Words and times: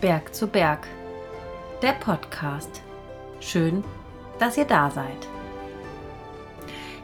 Berg 0.00 0.34
zu 0.34 0.46
Berg. 0.46 0.88
Der 1.82 1.92
Podcast. 1.92 2.80
Schön, 3.38 3.84
dass 4.38 4.56
ihr 4.56 4.64
da 4.64 4.90
seid. 4.90 5.28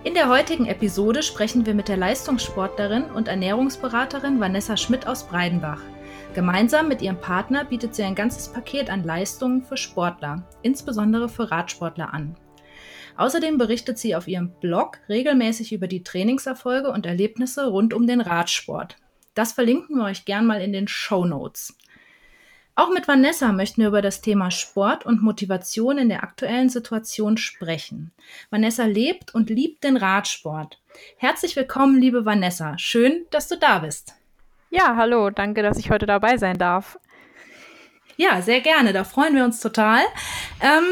In 0.02 0.14
der 0.14 0.30
heutigen 0.30 0.64
Episode 0.64 1.22
sprechen 1.22 1.66
wir 1.66 1.74
mit 1.74 1.88
der 1.88 1.98
Leistungssportlerin 1.98 3.02
und 3.10 3.28
Ernährungsberaterin 3.28 4.40
Vanessa 4.40 4.78
Schmidt 4.78 5.06
aus 5.06 5.28
Breidenbach. 5.28 5.82
Gemeinsam 6.34 6.88
mit 6.88 7.02
ihrem 7.02 7.20
Partner 7.20 7.66
bietet 7.66 7.94
sie 7.94 8.02
ein 8.02 8.14
ganzes 8.14 8.48
Paket 8.50 8.88
an 8.88 9.04
Leistungen 9.04 9.62
für 9.62 9.76
Sportler, 9.76 10.48
insbesondere 10.62 11.28
für 11.28 11.50
Radsportler 11.50 12.14
an. 12.14 12.34
Außerdem 13.18 13.58
berichtet 13.58 13.98
sie 13.98 14.16
auf 14.16 14.26
ihrem 14.26 14.52
Blog 14.60 15.00
regelmäßig 15.10 15.74
über 15.74 15.86
die 15.86 16.02
Trainingserfolge 16.02 16.90
und 16.90 17.04
Erlebnisse 17.04 17.66
rund 17.66 17.92
um 17.92 18.06
den 18.06 18.22
Radsport. 18.22 18.96
Das 19.34 19.52
verlinken 19.52 19.98
wir 19.98 20.04
euch 20.04 20.24
gern 20.24 20.46
mal 20.46 20.62
in 20.62 20.72
den 20.72 20.88
Show 20.88 21.26
Notes. 21.26 21.76
Auch 22.78 22.90
mit 22.90 23.08
Vanessa 23.08 23.52
möchten 23.52 23.80
wir 23.80 23.88
über 23.88 24.02
das 24.02 24.20
Thema 24.20 24.50
Sport 24.50 25.06
und 25.06 25.22
Motivation 25.22 25.96
in 25.96 26.10
der 26.10 26.22
aktuellen 26.22 26.68
Situation 26.68 27.38
sprechen. 27.38 28.12
Vanessa 28.50 28.84
lebt 28.84 29.34
und 29.34 29.48
liebt 29.48 29.82
den 29.82 29.96
Radsport. 29.96 30.78
Herzlich 31.16 31.56
willkommen, 31.56 31.98
liebe 31.98 32.26
Vanessa. 32.26 32.76
Schön, 32.76 33.24
dass 33.30 33.48
du 33.48 33.56
da 33.56 33.78
bist. 33.78 34.14
Ja, 34.68 34.94
hallo, 34.94 35.30
danke, 35.30 35.62
dass 35.62 35.78
ich 35.78 35.90
heute 35.90 36.04
dabei 36.04 36.36
sein 36.36 36.58
darf. 36.58 36.98
Ja, 38.18 38.40
sehr 38.40 38.60
gerne. 38.62 38.92
Da 38.92 39.04
freuen 39.04 39.34
wir 39.34 39.44
uns 39.44 39.60
total. 39.60 40.00
Ähm, 40.60 40.84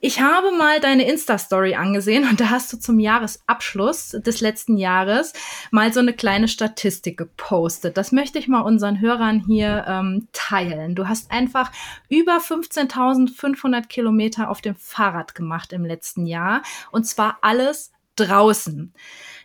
ich 0.00 0.20
habe 0.20 0.52
mal 0.52 0.78
deine 0.80 1.08
Insta-Story 1.08 1.74
angesehen 1.74 2.28
und 2.28 2.40
da 2.40 2.50
hast 2.50 2.72
du 2.72 2.78
zum 2.78 3.00
Jahresabschluss 3.00 4.10
des 4.10 4.40
letzten 4.40 4.76
Jahres 4.76 5.32
mal 5.72 5.92
so 5.92 5.98
eine 5.98 6.12
kleine 6.12 6.46
Statistik 6.46 7.18
gepostet. 7.18 7.96
Das 7.96 8.12
möchte 8.12 8.38
ich 8.38 8.46
mal 8.46 8.60
unseren 8.60 9.00
Hörern 9.00 9.44
hier 9.44 9.84
ähm, 9.88 10.28
teilen. 10.32 10.94
Du 10.94 11.08
hast 11.08 11.32
einfach 11.32 11.72
über 12.08 12.38
15.500 12.38 13.88
Kilometer 13.88 14.48
auf 14.48 14.60
dem 14.60 14.76
Fahrrad 14.76 15.34
gemacht 15.34 15.72
im 15.72 15.84
letzten 15.84 16.26
Jahr 16.26 16.62
und 16.92 17.06
zwar 17.06 17.38
alles 17.42 17.90
draußen. 18.14 18.94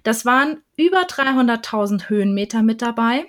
Das 0.03 0.25
waren 0.25 0.61
über 0.75 1.01
300.000 1.01 2.09
Höhenmeter 2.09 2.61
mit 2.61 2.81
dabei 2.81 3.25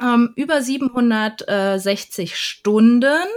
ähm, 0.00 0.32
über 0.36 0.62
760 0.62 2.36
Stunden. 2.36 3.28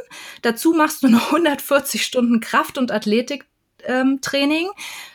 Dazu 0.41 0.73
machst 0.73 1.03
du 1.03 1.09
noch 1.09 1.27
140 1.31 2.03
Stunden 2.03 2.39
Kraft- 2.39 2.77
und 2.77 2.91
Athletiktraining. 2.91 4.69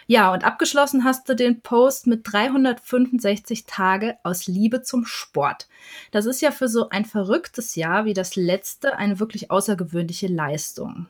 Ja, 0.07 0.33
und 0.33 0.45
abgeschlossen 0.45 1.05
hast 1.05 1.29
du 1.29 1.35
den 1.35 1.63
Post 1.63 2.07
mit 2.07 2.21
365 2.31 3.65
Tage 3.67 4.17
aus 4.23 4.47
Liebe 4.47 4.83
zum 4.83 5.07
Sport. 5.07 5.69
Das 6.11 6.27
ist 6.27 6.43
ja 6.43 6.51
für 6.51 6.69
so 6.69 6.89
ein 6.91 7.05
verrücktes 7.05 7.75
Jahr 7.77 8.05
wie 8.05 8.15
das 8.15 8.37
letzte 8.37 8.97
eine 8.97 9.21
wirklich 9.21 9.51
außergewöhnliche 9.51 10.27
Leistung. 10.27 11.07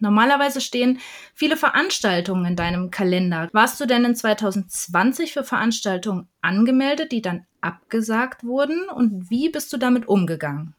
Normalerweise 0.00 0.62
stehen 0.62 0.98
viele 1.34 1.58
Veranstaltungen 1.58 2.46
in 2.46 2.56
deinem 2.56 2.90
Kalender. 2.90 3.48
Warst 3.52 3.78
du 3.80 3.86
denn 3.86 4.04
in 4.04 4.16
2020 4.16 5.34
für 5.34 5.44
Veranstaltungen 5.44 6.26
angemeldet, 6.40 7.12
die 7.12 7.20
dann 7.20 7.46
abgesagt 7.60 8.44
wurden? 8.44 8.88
Und 8.88 9.30
wie 9.30 9.48
bist 9.48 9.72
du 9.72 9.76
damit 9.76 10.08
umgegangen? 10.08 10.74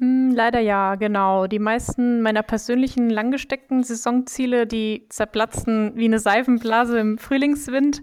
Hm, 0.00 0.30
leider 0.34 0.60
ja, 0.60 0.94
genau. 0.94 1.46
Die 1.46 1.58
meisten 1.58 2.22
meiner 2.22 2.42
persönlichen 2.42 3.10
langgesteckten 3.10 3.82
Saisonziele, 3.82 4.66
die 4.66 5.06
zerplatzten 5.10 5.92
wie 5.96 6.06
eine 6.06 6.18
Seifenblase 6.18 6.98
im 6.98 7.18
Frühlingswind. 7.18 8.00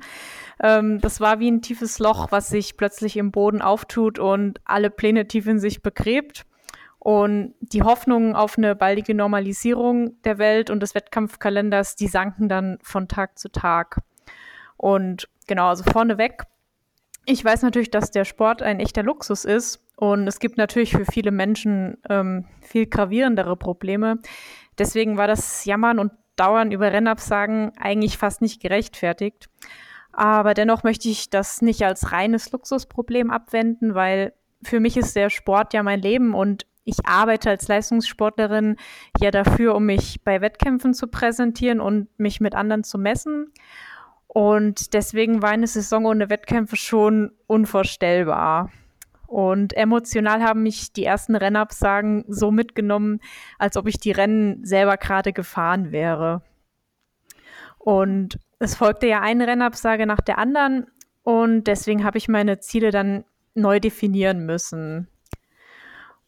Ähm, 0.62 1.00
das 1.02 1.20
war 1.20 1.40
wie 1.40 1.50
ein 1.50 1.62
tiefes 1.64 1.98
Loch, 1.98 2.31
was 2.31 2.50
sich 2.50 2.78
plötzlich 2.78 3.18
im 3.18 3.31
Boden 3.31 3.62
auftut 3.62 4.20
und 4.20 4.59
alle 4.66 4.92
Pläne 4.92 5.28
tief 5.28 5.48
in 5.48 5.59
sich 5.59 5.81
begräbt. 5.81 6.45
Und 7.00 7.56
die 7.62 7.84
Hoffnungen 7.84 8.36
auf 8.36 8.58
eine 8.58 8.75
baldige 8.75 9.16
Normalisierung 9.16 10.22
der 10.23 10.38
Welt 10.40 10.70
und 10.70 10.81
des 10.81 10.94
Wettkampfkalenders, 10.94 11.95
die 11.95 12.08
sanken 12.08 12.50
dann 12.50 12.78
von 12.81 13.08
Tag 13.08 13.40
zu 13.40 13.50
Tag. 13.50 14.02
Und 14.78 15.29
genau, 15.47 15.69
also 15.69 15.84
vorneweg, 15.84 16.44
ich 17.28 17.44
weiß 17.44 17.62
natürlich, 17.62 17.92
dass 17.92 18.10
der 18.10 18.26
Sport 18.26 18.64
ein 18.64 18.80
echter 18.80 19.04
Luxus 19.04 19.46
ist. 19.46 19.84
Und 19.98 20.28
es 20.28 20.40
gibt 20.40 20.58
natürlich 20.58 20.92
für 20.92 21.06
viele 21.06 21.32
Menschen 21.32 21.98
ähm, 22.10 22.46
viel 22.62 22.88
gravierendere 22.88 23.58
Probleme. 23.58 24.20
Deswegen 24.78 25.18
war 25.18 25.28
das 25.28 25.66
Jammern 25.66 26.00
und 26.00 26.14
Dauern 26.38 26.72
über 26.72 26.92
Rennabsagen 26.92 27.74
eigentlich 27.78 28.18
fast 28.18 28.42
nicht 28.42 28.62
gerechtfertigt. 28.62 29.50
Aber 30.14 30.54
dennoch 30.54 30.84
möchte 30.84 31.10
ich 31.10 31.30
das 31.30 31.62
nicht 31.62 31.84
als 31.84 32.12
reines 32.12 32.52
Luxusproblem 32.52 33.30
abwenden, 33.30 33.94
weil 33.94 34.34
für 34.64 34.80
mich 34.80 34.96
ist 34.96 35.16
der 35.16 35.30
Sport 35.30 35.74
ja 35.74 35.84
mein 35.84 36.02
Leben 36.02 36.34
und 36.34 36.66
ich 36.86 37.06
arbeite 37.06 37.50
als 37.50 37.68
Leistungssportlerin 37.68 38.78
ja 39.20 39.32
dafür, 39.32 39.76
um 39.76 39.86
mich 39.86 40.24
bei 40.24 40.40
Wettkämpfen 40.40 40.94
zu 40.94 41.08
präsentieren 41.08 41.82
und 41.82 42.08
mich 42.18 42.40
mit 42.40 42.56
anderen 42.56 42.86
zu 42.86 42.98
messen. 42.98 43.52
Und 44.28 44.94
deswegen 44.94 45.42
war 45.42 45.50
eine 45.50 45.68
Saison 45.68 46.06
ohne 46.06 46.30
Wettkämpfe 46.30 46.76
schon 46.76 47.32
unvorstellbar. 47.48 48.72
Und 49.26 49.76
emotional 49.76 50.42
haben 50.42 50.64
mich 50.64 50.94
die 50.94 51.04
ersten 51.04 51.36
Rennabsagen 51.36 52.24
so 52.28 52.50
mitgenommen, 52.50 53.20
als 53.60 53.76
ob 53.76 53.88
ich 53.88 53.98
die 53.98 54.12
Rennen 54.12 54.64
selber 54.64 54.98
gerade 54.98 55.34
gefahren 55.34 55.92
wäre. 55.92 56.42
Und 57.78 58.40
es 58.60 58.76
folgte 58.76 59.08
ja 59.08 59.22
eine 59.22 59.48
Rennabsage 59.48 60.06
nach 60.06 60.22
der 60.22 60.38
anderen. 60.38 60.88
Und 61.24 61.66
deswegen 61.66 62.04
habe 62.04 62.18
ich 62.18 62.28
meine 62.28 62.59
Ziele 62.59 62.92
dann 62.92 63.26
neu 63.54 63.80
definieren 63.80 64.46
müssen. 64.46 65.08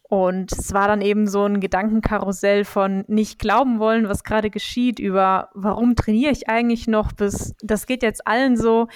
Und 0.10 0.52
es 0.52 0.74
war 0.74 0.88
dann 0.88 1.02
eben 1.02 1.28
so 1.28 1.46
ein 1.46 1.60
Gedankenkarussell 1.60 2.66
von 2.66 3.06
nicht 3.08 3.38
glauben 3.38 3.78
wollen, 3.78 4.10
was 4.10 4.24
gerade 4.24 4.50
geschieht, 4.50 4.98
über 4.98 5.50
warum 5.54 5.96
trainiere 5.96 6.32
ich 6.32 6.50
eigentlich 6.50 6.88
noch, 6.88 7.12
bis 7.12 7.54
das 7.62 7.86
geht 7.86 8.02
jetzt 8.02 8.26
allen 8.26 8.58
so. 8.58 8.88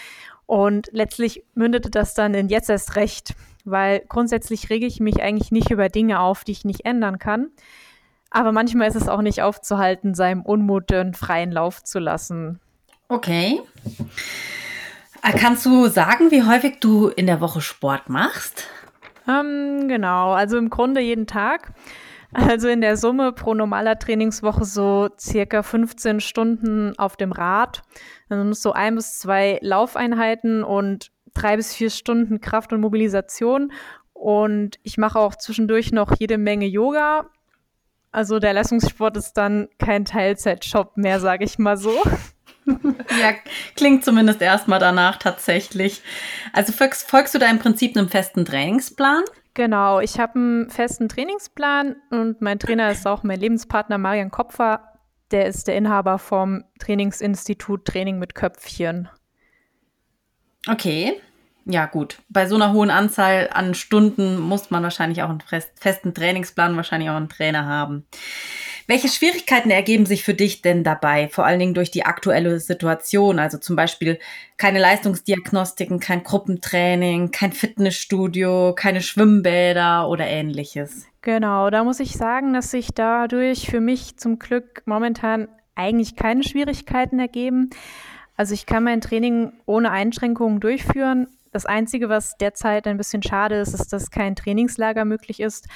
Und 0.48 0.90
letztlich 0.92 1.44
mündete 1.54 1.92
das 1.92 2.16
dann 2.16 2.34
in 2.34 2.50
jetzt 2.50 2.70
erst 2.72 2.96
recht, 2.96 3.36
weil 3.64 4.04
grundsätzlich 4.10 4.72
rege 4.72 4.88
ich 4.88 5.00
mich 5.00 5.22
eigentlich 5.22 5.52
nicht 5.52 5.70
über 5.70 5.88
Dinge 5.88 6.20
auf, 6.20 6.44
die 6.44 6.52
ich 6.52 6.66
nicht 6.66 6.84
ändern 6.84 7.20
kann. 7.20 7.52
Aber 8.32 8.52
manchmal 8.52 8.88
ist 8.88 8.96
es 8.96 9.08
auch 9.08 9.22
nicht 9.22 9.44
aufzuhalten, 9.44 10.16
seinem 10.16 10.42
Unmut 10.42 10.90
den 10.90 11.14
freien 11.14 11.52
Lauf 11.52 11.84
zu 11.84 12.00
lassen. 12.00 12.60
Okay. 13.08 13.62
Äh, 15.22 15.38
kannst 15.38 15.64
du 15.68 15.88
sagen, 15.90 16.32
wie 16.32 16.42
häufig 16.42 16.80
du 16.80 17.10
in 17.10 17.28
der 17.28 17.40
Woche 17.40 17.62
Sport 17.62 18.10
machst? 18.10 18.68
Ähm, 19.28 19.88
genau, 19.88 20.32
also 20.32 20.58
im 20.58 20.70
Grunde 20.70 21.02
jeden 21.02 21.28
Tag. 21.28 21.74
Also 22.34 22.68
in 22.68 22.82
der 22.82 22.98
Summe 22.98 23.32
pro 23.32 23.54
normaler 23.54 24.00
Trainingswoche 24.00 24.66
so 24.66 25.10
circa 25.20 25.62
15 25.62 26.20
Stunden 26.20 26.98
auf 26.98 27.16
dem 27.16 27.32
Rad. 27.32 27.84
Also 28.28 28.52
so 28.54 28.74
ein 28.74 28.96
bis 28.96 29.20
zwei 29.20 29.60
Laufeinheiten 29.62 30.64
und 30.64 31.12
drei 31.36 31.58
bis 31.58 31.76
vier 31.76 31.92
Stunden 31.92 32.42
Kraft 32.42 32.74
und 32.74 32.82
Mobilisation. 32.82 33.72
Und 34.14 34.80
ich 34.82 34.98
mache 34.98 35.20
auch 35.20 35.36
zwischendurch 35.36 35.92
noch 35.92 36.16
jede 36.18 36.40
Menge 36.40 36.66
Yoga. 36.66 37.30
Also 38.14 38.38
der 38.38 38.54
Leistungssport 38.54 39.18
ist 39.18 39.34
dann 39.34 39.68
kein 39.80 40.06
Teilzeitjob 40.06 40.98
mehr, 40.98 41.20
sage 41.20 41.44
ich 41.46 41.58
mal 41.58 41.78
so. 41.78 41.92
ja, 42.66 43.34
klingt 43.76 44.06
zumindest 44.06 44.40
erstmal 44.40 44.80
danach 44.80 45.18
tatsächlich. 45.18 46.04
Also 46.54 46.74
folgst, 46.74 47.10
folgst 47.10 47.34
du 47.34 47.40
da 47.40 47.50
im 47.50 47.58
Prinzip 47.58 47.98
einem 47.98 48.10
festen 48.10 48.46
Trainingsplan? 48.46 49.24
Genau, 49.56 50.00
ich 50.00 50.20
habe 50.20 50.36
einen 50.36 50.70
festen 50.70 51.10
Trainingsplan 51.10 51.96
und 52.12 52.40
mein 52.40 52.60
Trainer 52.60 52.92
ist 52.92 53.08
auch 53.08 53.24
mein 53.24 53.40
Lebenspartner 53.40 53.98
Marian 53.98 54.30
Kopfer. 54.30 54.94
Der 55.32 55.48
ist 55.48 55.68
der 55.68 55.76
Inhaber 55.76 56.20
vom 56.20 56.64
Trainingsinstitut 56.80 57.86
Training 57.86 58.20
mit 58.20 58.36
Köpfchen. 58.36 59.10
Okay. 60.70 61.20
Ja, 61.66 61.86
gut. 61.86 62.18
Bei 62.30 62.46
so 62.46 62.56
einer 62.56 62.74
hohen 62.74 62.90
Anzahl 62.90 63.50
an 63.54 63.74
Stunden 63.74 64.40
muss 64.40 64.70
man 64.70 64.84
wahrscheinlich 64.84 65.24
auch 65.24 65.30
einen 65.30 65.44
festen 65.76 66.14
Trainingsplan, 66.14 66.76
wahrscheinlich 66.76 67.10
auch 67.10 67.16
einen 67.16 67.30
Trainer 67.30 67.66
haben. 67.66 68.06
Welche 68.86 69.08
Schwierigkeiten 69.08 69.72
ergeben 69.72 70.06
sich 70.06 70.24
für 70.24 70.34
dich 70.34 70.62
denn 70.62 70.84
dabei, 70.84 71.30
vor 71.30 71.46
allen 71.46 71.60
Dingen 71.60 71.74
durch 71.74 71.90
die 71.90 72.06
aktuelle 72.06 72.60
Situation? 72.60 73.40
Also 73.40 73.58
zum 73.58 73.78
Beispiel 73.78 74.20
keine 74.58 74.80
Leistungsdiagnostiken, 74.80 76.02
kein 76.02 76.24
Gruppentraining, 76.24 77.32
kein 77.32 77.54
Fitnessstudio, 77.54 78.74
keine 78.76 79.02
Schwimmbäder 79.02 80.10
oder 80.10 80.28
ähnliches. 80.28 81.06
Genau, 81.22 81.70
da 81.70 81.86
muss 81.86 82.02
ich 82.02 82.18
sagen, 82.18 82.54
dass 82.54 82.72
sich 82.72 82.90
dadurch 82.94 83.68
für 83.68 83.80
mich 83.80 84.18
zum 84.18 84.38
Glück 84.38 84.84
momentan 84.86 85.48
eigentlich 85.76 86.18
keine 86.18 86.44
Schwierigkeiten 86.44 87.20
ergeben. 87.20 87.70
Also 88.36 88.54
ich 88.54 88.66
kann 88.66 88.84
mein 88.84 89.00
Training 89.00 89.54
ohne 89.66 89.92
Einschränkungen 89.92 90.60
durchführen. 90.60 91.28
Das 91.54 91.66
Einzige, 91.66 92.10
was 92.10 92.36
derzeit 92.38 92.88
ein 92.88 92.98
bisschen 92.98 93.24
schade 93.24 93.56
ist, 93.56 93.74
ist, 93.74 93.94
dass 93.94 94.12
kein 94.12 94.36
Trainingslager 94.36 95.06
möglich 95.06 95.40
ist, 95.40 95.68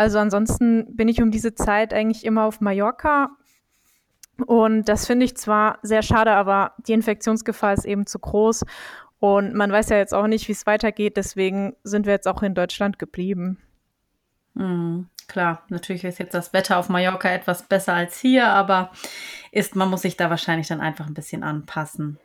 also 0.00 0.18
ansonsten 0.18 0.96
bin 0.96 1.08
ich 1.08 1.20
um 1.20 1.30
diese 1.30 1.54
Zeit 1.54 1.92
eigentlich 1.92 2.24
immer 2.24 2.44
auf 2.44 2.62
Mallorca. 2.62 3.36
Und 4.46 4.88
das 4.88 5.06
finde 5.06 5.26
ich 5.26 5.36
zwar 5.36 5.78
sehr 5.82 6.00
schade, 6.00 6.32
aber 6.32 6.72
die 6.86 6.94
Infektionsgefahr 6.94 7.74
ist 7.74 7.84
eben 7.84 8.06
zu 8.06 8.18
groß. 8.18 8.64
Und 9.18 9.52
man 9.52 9.70
weiß 9.70 9.90
ja 9.90 9.98
jetzt 9.98 10.14
auch 10.14 10.26
nicht, 10.26 10.48
wie 10.48 10.52
es 10.52 10.64
weitergeht. 10.64 11.18
Deswegen 11.18 11.76
sind 11.84 12.06
wir 12.06 12.14
jetzt 12.14 12.26
auch 12.26 12.42
in 12.42 12.54
Deutschland 12.54 12.98
geblieben. 12.98 13.58
Mhm, 14.54 15.10
klar, 15.28 15.64
natürlich 15.68 16.04
ist 16.04 16.18
jetzt 16.18 16.32
das 16.32 16.54
Wetter 16.54 16.78
auf 16.78 16.88
Mallorca 16.88 17.28
etwas 17.28 17.64
besser 17.64 17.92
als 17.92 18.18
hier, 18.18 18.48
aber 18.48 18.92
ist, 19.52 19.76
man 19.76 19.90
muss 19.90 20.00
sich 20.00 20.16
da 20.16 20.30
wahrscheinlich 20.30 20.68
dann 20.68 20.80
einfach 20.80 21.08
ein 21.08 21.14
bisschen 21.14 21.42
anpassen. 21.42 22.18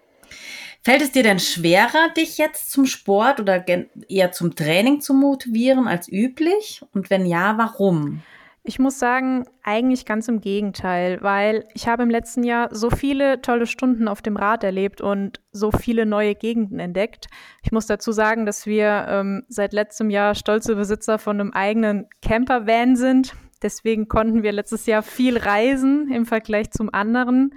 Fällt 0.83 1.01
es 1.01 1.11
dir 1.11 1.23
denn 1.23 1.39
schwerer, 1.39 2.09
dich 2.15 2.37
jetzt 2.37 2.71
zum 2.71 2.85
Sport 2.85 3.39
oder 3.39 3.65
eher 4.07 4.31
zum 4.31 4.55
Training 4.55 5.01
zu 5.01 5.13
motivieren 5.13 5.87
als 5.87 6.07
üblich? 6.07 6.81
Und 6.93 7.09
wenn 7.09 7.25
ja, 7.25 7.57
warum? 7.57 8.21
Ich 8.67 8.79
muss 8.79 8.97
sagen, 8.97 9.45
eigentlich 9.61 10.05
ganz 10.05 10.27
im 10.27 10.41
Gegenteil, 10.41 11.21
weil 11.21 11.65
ich 11.75 11.87
habe 11.87 12.01
im 12.01 12.09
letzten 12.09 12.43
Jahr 12.43 12.69
so 12.73 12.89
viele 12.89 13.39
tolle 13.41 13.67
Stunden 13.67 14.07
auf 14.07 14.23
dem 14.23 14.37
Rad 14.37 14.63
erlebt 14.63 15.01
und 15.01 15.39
so 15.51 15.69
viele 15.71 16.07
neue 16.07 16.33
Gegenden 16.33 16.79
entdeckt. 16.79 17.27
Ich 17.61 17.71
muss 17.71 17.85
dazu 17.85 18.11
sagen, 18.11 18.47
dass 18.47 18.65
wir 18.65 19.05
ähm, 19.07 19.43
seit 19.49 19.71
letztem 19.71 20.09
Jahr 20.09 20.33
stolze 20.33 20.75
Besitzer 20.75 21.19
von 21.19 21.39
einem 21.39 21.51
eigenen 21.51 22.07
Campervan 22.23 22.95
sind. 22.95 23.35
Deswegen 23.61 24.07
konnten 24.07 24.41
wir 24.41 24.51
letztes 24.51 24.87
Jahr 24.87 25.03
viel 25.03 25.37
reisen 25.37 26.11
im 26.11 26.25
Vergleich 26.25 26.71
zum 26.71 26.91
anderen. 26.91 27.53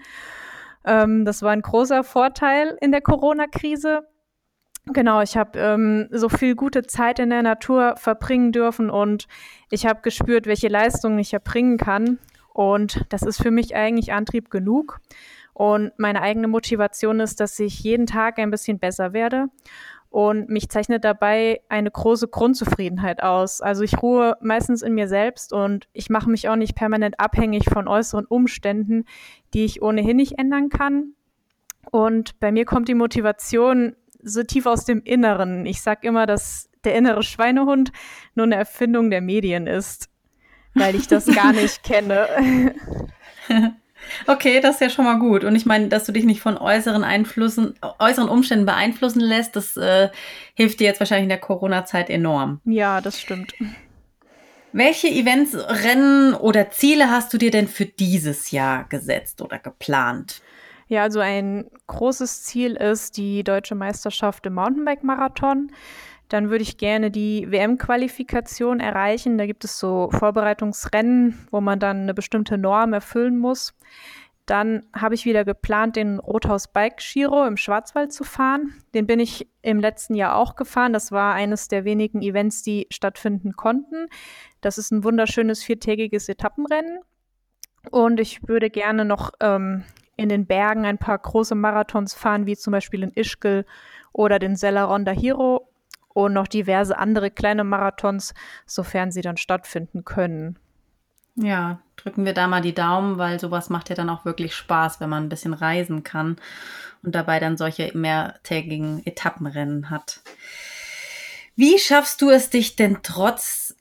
Ähm, 0.85 1.25
das 1.25 1.43
war 1.43 1.51
ein 1.51 1.63
großer 1.63 2.05
Vorteil 2.05 2.77
in 2.81 2.93
der 2.93 3.01
Corona-Krise. 3.01 4.07
Genau, 4.87 5.21
ich 5.21 5.37
habe 5.37 5.59
ähm, 5.59 6.09
so 6.11 6.29
viel 6.29 6.55
gute 6.55 6.83
Zeit 6.83 7.19
in 7.19 7.31
der 7.31 7.43
Natur 7.43 7.95
verbringen 7.97 8.53
dürfen 8.53 8.89
und 8.89 9.27
ich 9.71 9.87
habe 9.87 10.01
gespürt, 10.01 10.47
welche 10.47 10.69
Leistungen 10.69 11.19
ich 11.19 11.33
erbringen 11.35 11.77
kann. 11.77 12.19
Und 12.55 13.05
das 13.11 13.23
ist 13.23 13.43
für 13.43 13.51
mich 13.51 13.77
eigentlich 13.77 14.13
Antrieb 14.13 14.51
genug. 14.51 15.01
Und 15.53 15.93
meine 15.99 16.23
eigene 16.23 16.49
Motivation 16.49 17.21
ist, 17.21 17.41
dass 17.41 17.59
ich 17.59 17.81
jeden 17.81 18.07
Tag 18.07 18.39
ein 18.39 18.51
bisschen 18.51 18.79
besser 18.79 19.13
werde. 19.13 19.47
Und 20.11 20.49
mich 20.49 20.71
zeichnet 20.71 21.05
dabei 21.05 21.61
eine 21.69 21.91
große 21.91 22.29
Grundzufriedenheit 22.29 23.23
aus. 23.23 23.61
Also 23.61 23.83
ich 23.83 24.03
ruhe 24.03 24.37
meistens 24.41 24.83
in 24.83 24.95
mir 24.95 25.07
selbst 25.07 25.53
und 25.53 25.87
ich 25.93 26.09
mache 26.09 26.31
mich 26.31 26.49
auch 26.49 26.57
nicht 26.57 26.75
permanent 26.75 27.21
abhängig 27.21 27.67
von 27.71 27.89
äußeren 27.89 28.25
Umständen, 28.25 29.05
die 29.53 29.65
ich 29.65 29.83
ohnehin 29.83 30.17
nicht 30.17 30.39
ändern 30.39 30.71
kann. 30.71 31.13
Und 31.91 32.41
bei 32.41 32.53
mir 32.53 32.65
kommt 32.65 32.89
die 32.89 32.95
Motivation 32.95 33.97
so 34.23 34.43
tief 34.43 34.67
aus 34.67 34.85
dem 34.85 35.03
Inneren. 35.03 35.67
Ich 35.67 35.83
sage 35.83 36.07
immer, 36.07 36.27
dass 36.27 36.71
der 36.85 36.95
innere 36.95 37.23
Schweinehund 37.23 37.93
nur 38.35 38.47
eine 38.47 38.57
Erfindung 38.57 39.11
der 39.11 39.21
Medien 39.21 39.67
ist, 39.67 40.09
weil 40.75 40.95
ich 40.95 41.07
das 41.07 41.27
gar 41.35 41.53
nicht 41.53 41.83
kenne. 41.83 42.75
Okay, 44.27 44.61
das 44.61 44.77
ist 44.77 44.81
ja 44.81 44.91
schon 44.91 45.05
mal 45.05 45.19
gut. 45.19 45.45
Und 45.45 45.55
ich 45.55 45.67
meine, 45.67 45.89
dass 45.89 46.05
du 46.05 46.13
dich 46.13 46.25
nicht 46.25 46.41
von 46.41 46.57
äußeren 46.57 47.05
Einflüssen, 47.05 47.75
äußeren 47.99 48.29
Umständen 48.29 48.67
beeinflussen 48.67 49.21
lässt, 49.21 49.57
das 49.57 49.77
äh, 49.77 50.09
hilft 50.55 50.81
dir 50.81 50.87
jetzt 50.87 51.01
wahrscheinlich 51.01 51.25
in 51.25 51.31
der 51.31 51.39
Corona-Zeit 51.39 52.11
enorm. 52.11 52.61
Ja, 52.65 53.01
das 53.01 53.21
stimmt. 53.21 53.55
Welche 54.73 55.09
Events, 55.09 55.57
Rennen 55.57 56.35
oder 56.35 56.71
Ziele 56.71 57.11
hast 57.11 57.33
du 57.33 57.39
dir 57.39 57.51
denn 57.51 57.69
für 57.69 57.87
dieses 57.87 58.51
Jahr 58.51 58.85
gesetzt 58.85 59.41
oder 59.41 59.59
geplant? 59.59 60.43
Ja, 60.89 61.03
also 61.03 61.21
ein 61.21 61.71
großes 61.87 62.45
Ziel 62.45 62.75
ist 62.75 63.17
die 63.17 63.45
deutsche 63.45 63.75
Meisterschaft 63.75 64.47
im 64.47 64.55
Mountainbike-Marathon. 64.55 65.71
Dann 66.29 66.51
würde 66.51 66.63
ich 66.63 66.77
gerne 66.77 67.11
die 67.11 67.51
WM-Qualifikation 67.51 68.81
erreichen. 68.81 69.39
Da 69.39 69.47
gibt 69.47 69.65
es 69.65 69.79
so 69.79 70.11
Vorbereitungsrennen, 70.11 71.47
wo 71.51 71.61
man 71.61 71.81
dann 71.81 72.03
eine 72.03 72.15
bestimmte 72.15 72.59
Norm 72.59 72.93
erfüllen 72.93 73.39
muss. 73.39 73.75
Dann 74.49 74.85
habe 74.95 75.15
ich 75.15 75.27
wieder 75.27 75.45
geplant, 75.45 75.97
den 75.97 76.19
Rothaus 76.19 76.69
Bike 76.69 76.99
Giro 76.99 77.45
im 77.47 77.59
Schwarzwald 77.59 78.15
zu 78.15 78.25
fahren. 78.25 78.73
Den 78.95 79.07
bin 79.07 79.21
ich 79.21 79.47
im 79.61 79.79
letzten 79.79 80.15
Jahr 80.15 80.37
auch 80.37 80.57
gefahren. 80.57 80.95
Das 80.95 81.13
war 81.13 81.35
eines 81.35 81.69
der 81.69 81.85
wenigen 81.85 82.23
Events, 82.23 82.63
die 82.63 82.87
stattfinden 82.91 83.53
konnten. 83.53 84.07
Das 84.63 84.79
ist 84.79 84.91
ein 84.91 85.05
wunderschönes 85.05 85.63
viertägiges 85.63 86.31
Etappenrennen. 86.31 87.01
Und 87.91 88.21
ich 88.21 88.49
würde 88.49 88.71
gerne 88.71 89.05
noch 89.05 89.33
ähm, 89.41 89.85
in 90.17 90.31
den 90.31 90.47
Bergen 90.47 90.87
ein 90.87 90.99
paar 90.99 91.19
große 91.19 91.55
Marathons 91.55 92.15
fahren, 92.15 92.47
wie 92.47 92.57
zum 92.57 92.73
Beispiel 92.73 93.03
in 93.03 93.13
Ischgl 93.13 93.67
oder 94.13 94.39
den 94.39 94.57
Sella 94.57 94.89
Hero 95.13 95.68
und 96.25 96.33
noch 96.33 96.49
diverse 96.49 96.99
andere 96.99 97.31
kleine 97.31 97.65
Marathons, 97.65 98.35
sofern 98.67 99.13
sie 99.13 99.21
dann 99.21 99.37
stattfinden 99.37 100.05
können. 100.05 100.59
Ja, 101.37 101.79
drücken 101.97 102.25
wir 102.25 102.35
da 102.35 102.49
mal 102.49 102.61
die 102.61 102.75
Daumen, 102.75 103.19
weil 103.19 103.39
sowas 103.39 103.71
macht 103.71 103.89
ja 103.89 103.95
dann 103.95 104.11
auch 104.11 104.25
wirklich 104.25 104.55
Spaß, 104.55 105.01
wenn 105.01 105.11
man 105.11 105.25
ein 105.25 105.29
bisschen 105.29 105.55
reisen 105.55 106.03
kann 106.03 106.37
und 107.05 107.15
dabei 107.15 107.39
dann 107.39 107.57
solche 107.57 107.97
mehrtägigen 107.97 109.07
Etappenrennen 109.07 109.91
hat. 109.91 110.21
Wie 111.55 111.79
schaffst 111.79 112.21
du 112.21 112.31
es 112.31 112.51
dich 112.51 112.75
denn 112.75 112.99
trotz 113.05 113.77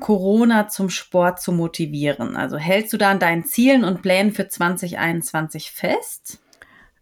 Corona 0.00 0.68
zum 0.68 0.90
Sport 0.90 1.40
zu 1.40 1.52
motivieren? 1.52 2.36
Also 2.36 2.56
hältst 2.56 2.92
du 2.92 2.96
da 2.96 3.12
an 3.12 3.20
deinen 3.20 3.44
Zielen 3.44 3.84
und 3.84 4.02
Plänen 4.02 4.32
für 4.32 4.48
2021 4.48 5.70
fest? 5.70 6.40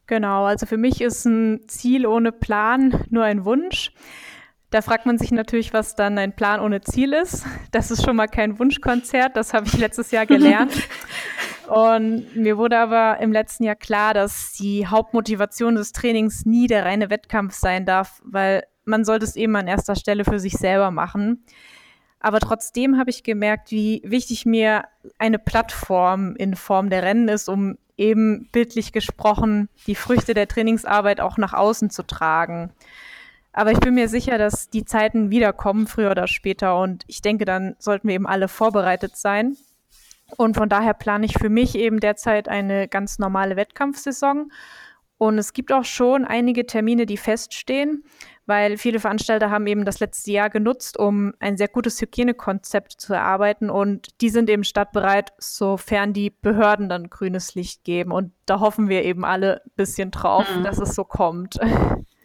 Genau, 0.07 0.45
also 0.45 0.67
für 0.67 0.77
mich 0.77 1.01
ist 1.01 1.25
ein 1.25 1.67
Ziel 1.67 2.07
ohne 2.07 2.31
Plan 2.31 3.05
nur 3.09 3.25
ein 3.25 3.47
Wunsch. 3.47 3.93
Da 4.71 4.83
fragt 4.83 5.07
man 5.07 5.17
sich 5.17 5.31
natürlich, 5.31 5.73
was 5.73 5.95
dann 5.95 6.19
ein 6.19 6.35
Plan 6.35 6.61
ohne 6.61 6.81
Ziel 6.81 7.13
ist. 7.13 7.45
Das 7.71 7.91
ist 7.91 8.05
schon 8.05 8.17
mal 8.17 8.27
kein 8.27 8.59
Wunschkonzert, 8.59 9.37
das 9.37 9.55
habe 9.55 9.67
ich 9.67 9.79
letztes 9.79 10.11
Jahr 10.11 10.27
gelernt. 10.27 10.73
Und 11.69 12.37
mir 12.37 12.59
wurde 12.59 12.79
aber 12.79 13.19
im 13.21 13.33
letzten 13.33 13.65
Jahr 13.65 13.75
klar, 13.75 14.15
dass 14.15 14.53
die 14.53 14.87
Hauptmotivation 14.87 15.75
des 15.75 15.93
Trainings 15.93 16.47
nie 16.47 16.67
der 16.67 16.85
reine 16.85 17.11
Wettkampf 17.11 17.55
sein 17.55 17.85
darf, 17.87 18.21
weil 18.25 18.65
man 18.85 19.05
sollte 19.05 19.25
es 19.25 19.37
eben 19.37 19.57
an 19.57 19.67
erster 19.67 19.97
Stelle 19.97 20.25
für 20.25 20.39
sich 20.39 20.55
selber 20.55 20.91
machen. 20.91 21.45
Aber 22.21 22.41
trotzdem 22.41 22.99
habe 22.99 23.11
ich 23.11 23.25
gemerkt, 23.25 23.71
wie 23.71 24.01
wichtig 24.05 24.47
mir 24.47 24.85
eine 25.19 25.39
Plattform 25.39 26.35
in 26.37 26.57
Form 26.57 26.89
der 26.91 27.03
Rennen 27.03 27.29
ist, 27.29 27.49
um 27.49 27.79
eben 27.97 28.49
bildlich 28.53 28.93
gesprochen 28.93 29.69
die 29.87 29.95
Früchte 29.95 30.35
der 30.35 30.49
Trainingsarbeit 30.49 31.21
auch 31.21 31.37
nach 31.37 31.53
außen 31.53 31.91
zu 31.91 32.03
tragen. 32.05 32.73
Aber 33.57 33.73
ich 33.73 33.81
bin 33.81 33.95
mir 33.95 34.09
sicher, 34.09 34.39
dass 34.39 34.71
die 34.71 34.85
Zeiten 34.85 35.31
wiederkommen, 35.31 35.89
früher 35.89 36.13
oder 36.13 36.29
später. 36.29 36.79
Und 36.81 37.03
ich 37.09 37.23
denke, 37.23 37.45
dann 37.45 37.75
sollten 37.81 38.07
wir 38.07 38.15
eben 38.15 38.29
alle 38.29 38.47
vorbereitet 38.47 39.17
sein. 39.17 39.57
Und 40.37 40.57
von 40.57 40.69
daher 40.69 40.95
plane 40.95 41.27
ich 41.27 41.39
für 41.39 41.49
mich 41.49 41.75
eben 41.75 41.99
derzeit 41.99 42.49
eine 42.49 42.87
ganz 42.87 43.19
normale 43.19 43.57
Wettkampfsaison. 43.57 44.53
Und 45.19 45.39
es 45.39 45.53
gibt 45.53 45.73
auch 45.73 45.85
schon 45.85 46.25
einige 46.25 46.67
Termine, 46.67 47.07
die 47.07 47.17
feststehen 47.17 48.05
weil 48.47 48.79
viele 48.79 49.01
Veranstalter 49.01 49.51
haben 49.51 49.67
eben 49.67 49.85
das 49.85 49.99
letzte 49.99 50.31
Jahr 50.31 50.51
genutzt, 50.51 50.99
um 50.99 51.35
ein 51.41 51.57
sehr 51.57 51.69
gutes 51.69 52.01
Hygienekonzept 52.01 52.93
zu 52.93 53.13
erarbeiten 53.13 53.69
und 53.71 54.21
die 54.21 54.31
sind 54.31 54.49
eben 54.49 54.65
startbereit, 54.65 55.33
sofern 55.39 56.13
die 56.13 56.31
Behörden 56.31 56.89
dann 56.89 57.11
grünes 57.11 57.57
Licht 57.57 57.83
geben. 57.85 58.13
Und 58.13 58.33
da 58.47 58.61
hoffen 58.61 58.89
wir 58.89 59.05
eben 59.05 59.25
alle 59.25 59.63
ein 59.65 59.71
bisschen 59.75 60.13
drauf, 60.13 60.47
mhm. 60.57 60.63
dass 60.63 60.79
es 60.79 60.95
so 60.95 61.05
kommt. 61.05 61.59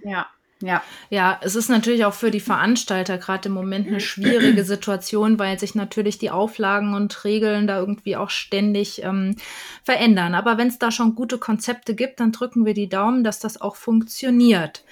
Ja. 0.03 0.27
Ja. 0.61 0.83
ja, 1.09 1.39
es 1.41 1.55
ist 1.55 1.69
natürlich 1.69 2.05
auch 2.05 2.13
für 2.13 2.31
die 2.31 2.39
Veranstalter 2.39 3.17
gerade 3.17 3.49
im 3.49 3.53
Moment 3.53 3.87
eine 3.87 3.99
schwierige 3.99 4.63
Situation, 4.63 5.39
weil 5.39 5.59
sich 5.59 5.75
natürlich 5.75 6.19
die 6.19 6.29
Auflagen 6.29 6.93
und 6.93 7.23
Regeln 7.25 7.67
da 7.67 7.79
irgendwie 7.79 8.15
auch 8.15 8.29
ständig 8.29 9.03
ähm, 9.03 9.35
verändern. 9.83 10.35
Aber 10.35 10.57
wenn 10.57 10.67
es 10.67 10.79
da 10.79 10.91
schon 10.91 11.15
gute 11.15 11.37
Konzepte 11.37 11.95
gibt, 11.95 12.19
dann 12.19 12.31
drücken 12.31 12.65
wir 12.65 12.73
die 12.73 12.89
Daumen, 12.89 13.23
dass 13.23 13.39
das 13.39 13.59
auch 13.59 13.75
funktioniert. 13.75 14.83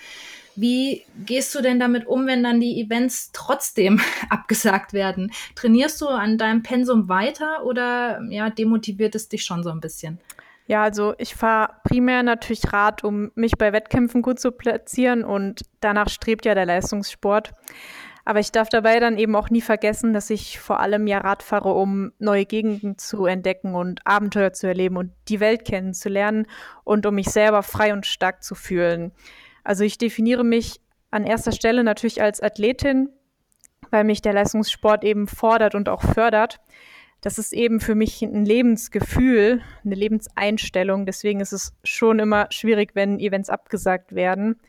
Wie 0.56 1.06
gehst 1.26 1.56
du 1.56 1.62
denn 1.62 1.80
damit 1.80 2.06
um, 2.06 2.28
wenn 2.28 2.44
dann 2.44 2.60
die 2.60 2.82
Events 2.82 3.30
trotzdem 3.32 4.02
abgesagt 4.30 4.92
werden? 4.92 5.32
Trainierst 5.56 6.02
du 6.02 6.08
an 6.08 6.38
deinem 6.38 6.64
Pensum 6.64 7.08
weiter 7.08 7.64
oder 7.64 8.22
ja, 8.30 8.50
demotiviert 8.50 9.16
es 9.16 9.30
dich 9.30 9.46
schon 9.46 9.64
so 9.64 9.70
ein 9.70 9.80
bisschen? 9.80 10.20
Ja, 10.70 10.84
also 10.84 11.16
ich 11.18 11.34
fahre 11.34 11.74
primär 11.84 12.22
natürlich 12.22 12.72
Rad, 12.72 13.04
um 13.04 13.32
mich 13.34 13.58
bei 13.58 13.74
Wettkämpfen 13.74 14.22
gut 14.22 14.40
zu 14.40 14.52
platzieren 14.52 15.24
und 15.24 15.64
danach 15.80 16.10
strebt 16.10 16.46
ja 16.46 16.54
der 16.54 16.68
Leistungssport. 16.68 17.54
Aber 18.24 18.40
ich 18.40 18.52
darf 18.52 18.70
dabei 18.70 19.00
dann 19.00 19.18
eben 19.18 19.36
auch 19.36 19.50
nie 19.50 19.62
vergessen, 19.62 20.14
dass 20.14 20.30
ich 20.30 20.60
vor 20.60 20.80
allem 20.80 21.08
ja 21.08 21.18
Rad 21.18 21.42
fahre, 21.42 21.74
um 21.74 22.12
neue 22.20 22.46
Gegenden 22.46 23.00
zu 23.00 23.26
entdecken 23.26 23.74
und 23.74 24.06
Abenteuer 24.06 24.54
zu 24.54 24.68
erleben 24.68 24.98
und 24.98 25.12
die 25.28 25.40
Welt 25.40 25.66
kennenzulernen 25.66 26.46
und 26.84 27.08
um 27.08 27.16
mich 27.16 27.32
selber 27.32 27.64
frei 27.64 27.92
und 27.92 28.06
stark 28.06 28.44
zu 28.44 28.54
fühlen. 28.54 29.12
Also 29.64 29.84
ich 29.84 29.98
definiere 29.98 30.44
mich 30.44 30.82
an 31.10 31.24
erster 31.24 31.52
Stelle 31.52 31.84
natürlich 31.84 32.22
als 32.22 32.44
Athletin, 32.44 33.10
weil 33.90 34.04
mich 34.04 34.22
der 34.22 34.34
Leistungssport 34.34 35.04
eben 35.04 35.26
fordert 35.26 35.74
und 35.74 35.90
auch 35.90 36.04
fördert. 36.04 36.60
Das 37.22 37.38
ist 37.38 37.54
eben 37.54 37.80
für 37.80 37.96
mich 37.96 38.22
ein 38.22 38.46
Lebensgefühl, 38.46 39.62
eine 39.84 39.96
Lebenseinstellung. 39.96 41.06
Deswegen 41.06 41.42
ist 41.42 41.52
es 41.52 41.74
schon 41.84 42.20
immer 42.20 42.48
schwierig, 42.50 42.92
wenn 42.94 43.20
Events 43.20 43.50
abgesagt 43.50 44.16
werden. 44.16 44.60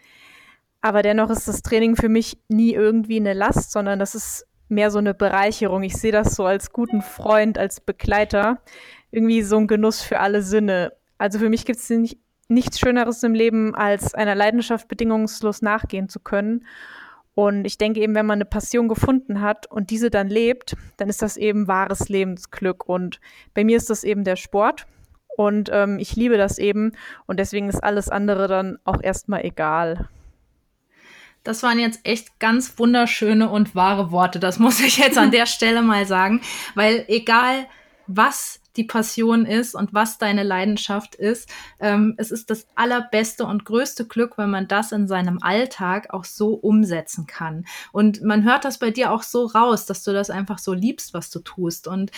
Aber 0.80 1.02
dennoch 1.02 1.30
ist 1.30 1.46
das 1.46 1.62
Training 1.62 1.94
für 1.94 2.08
mich 2.08 2.38
nie 2.48 2.72
irgendwie 2.72 3.18
eine 3.18 3.34
Last, 3.34 3.70
sondern 3.70 3.98
das 3.98 4.14
ist 4.14 4.46
mehr 4.68 4.90
so 4.90 4.98
eine 4.98 5.14
Bereicherung. 5.14 5.82
Ich 5.82 5.96
sehe 5.96 6.12
das 6.12 6.34
so 6.34 6.44
als 6.44 6.72
guten 6.72 7.02
Freund, 7.02 7.58
als 7.58 7.80
Begleiter. 7.80 8.62
Irgendwie 9.10 9.42
so 9.42 9.56
ein 9.58 9.66
Genuss 9.66 10.02
für 10.02 10.20
alle 10.20 10.42
Sinne. 10.42 10.92
Also 11.18 11.38
für 11.38 11.50
mich 11.50 11.64
gibt 11.64 11.78
es 11.78 11.90
nicht 11.90 12.18
nichts 12.50 12.80
Schöneres 12.80 13.22
im 13.22 13.32
Leben, 13.32 13.74
als 13.74 14.14
einer 14.14 14.34
Leidenschaft 14.34 14.88
bedingungslos 14.88 15.62
nachgehen 15.62 16.08
zu 16.08 16.20
können. 16.20 16.66
Und 17.34 17.64
ich 17.64 17.78
denke 17.78 18.00
eben, 18.00 18.14
wenn 18.14 18.26
man 18.26 18.38
eine 18.38 18.44
Passion 18.44 18.88
gefunden 18.88 19.40
hat 19.40 19.66
und 19.66 19.90
diese 19.90 20.10
dann 20.10 20.28
lebt, 20.28 20.76
dann 20.96 21.08
ist 21.08 21.22
das 21.22 21.36
eben 21.36 21.68
wahres 21.68 22.08
Lebensglück. 22.08 22.88
Und 22.88 23.20
bei 23.54 23.64
mir 23.64 23.76
ist 23.76 23.90
das 23.90 24.04
eben 24.04 24.24
der 24.24 24.36
Sport. 24.36 24.86
Und 25.36 25.70
ähm, 25.72 25.98
ich 25.98 26.16
liebe 26.16 26.36
das 26.36 26.58
eben. 26.58 26.92
Und 27.26 27.38
deswegen 27.38 27.68
ist 27.68 27.82
alles 27.82 28.08
andere 28.08 28.48
dann 28.48 28.78
auch 28.84 29.02
erstmal 29.02 29.44
egal. 29.44 30.08
Das 31.42 31.62
waren 31.62 31.78
jetzt 31.78 32.00
echt 32.04 32.38
ganz 32.38 32.78
wunderschöne 32.78 33.48
und 33.48 33.74
wahre 33.74 34.10
Worte. 34.10 34.38
Das 34.38 34.58
muss 34.58 34.80
ich 34.80 34.98
jetzt 34.98 35.16
an 35.16 35.30
der 35.30 35.46
Stelle 35.46 35.82
mal 35.82 36.06
sagen, 36.06 36.42
weil 36.74 37.04
egal 37.08 37.66
was 38.06 38.60
die 38.76 38.84
Passion 38.84 39.46
ist 39.46 39.74
und 39.74 39.92
was 39.92 40.18
deine 40.18 40.42
Leidenschaft 40.42 41.14
ist. 41.14 41.48
Ähm, 41.80 42.14
es 42.18 42.30
ist 42.30 42.50
das 42.50 42.66
allerbeste 42.76 43.44
und 43.44 43.64
größte 43.64 44.06
Glück, 44.06 44.38
wenn 44.38 44.50
man 44.50 44.68
das 44.68 44.92
in 44.92 45.08
seinem 45.08 45.42
Alltag 45.42 46.12
auch 46.14 46.24
so 46.24 46.54
umsetzen 46.54 47.26
kann. 47.26 47.66
Und 47.92 48.22
man 48.22 48.44
hört 48.44 48.64
das 48.64 48.78
bei 48.78 48.90
dir 48.90 49.12
auch 49.12 49.22
so 49.22 49.46
raus, 49.46 49.86
dass 49.86 50.04
du 50.04 50.12
das 50.12 50.30
einfach 50.30 50.58
so 50.58 50.72
liebst, 50.72 51.14
was 51.14 51.30
du 51.30 51.40
tust. 51.40 51.88
Und 51.88 52.12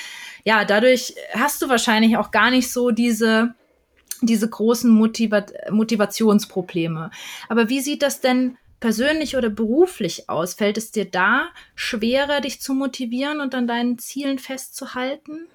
ja, 0.45 0.65
dadurch 0.65 1.15
hast 1.35 1.63
du 1.63 1.69
wahrscheinlich 1.69 2.17
auch 2.17 2.31
gar 2.31 2.51
nicht 2.51 2.71
so 2.71 2.91
diese 2.91 3.55
diese 4.25 4.49
großen 4.49 4.89
Motiva 4.89 5.45
Motivationsprobleme. 5.71 7.11
Aber 7.49 7.69
wie 7.69 7.81
sieht 7.81 8.03
das 8.03 8.21
denn 8.21 8.57
persönlich 8.79 9.37
oder 9.37 9.51
beruflich 9.51 10.29
aus? 10.29 10.55
Fällt 10.55 10.79
es 10.79 10.93
dir 10.93 11.07
da 11.07 11.49
schwerer, 11.75 12.41
dich 12.41 12.61
zu 12.61 12.75
motivieren 12.75 13.41
und 13.41 13.55
an 13.55 13.67
deinen 13.67 13.99
Zielen 13.99 14.39
festzuhalten? 14.39 15.49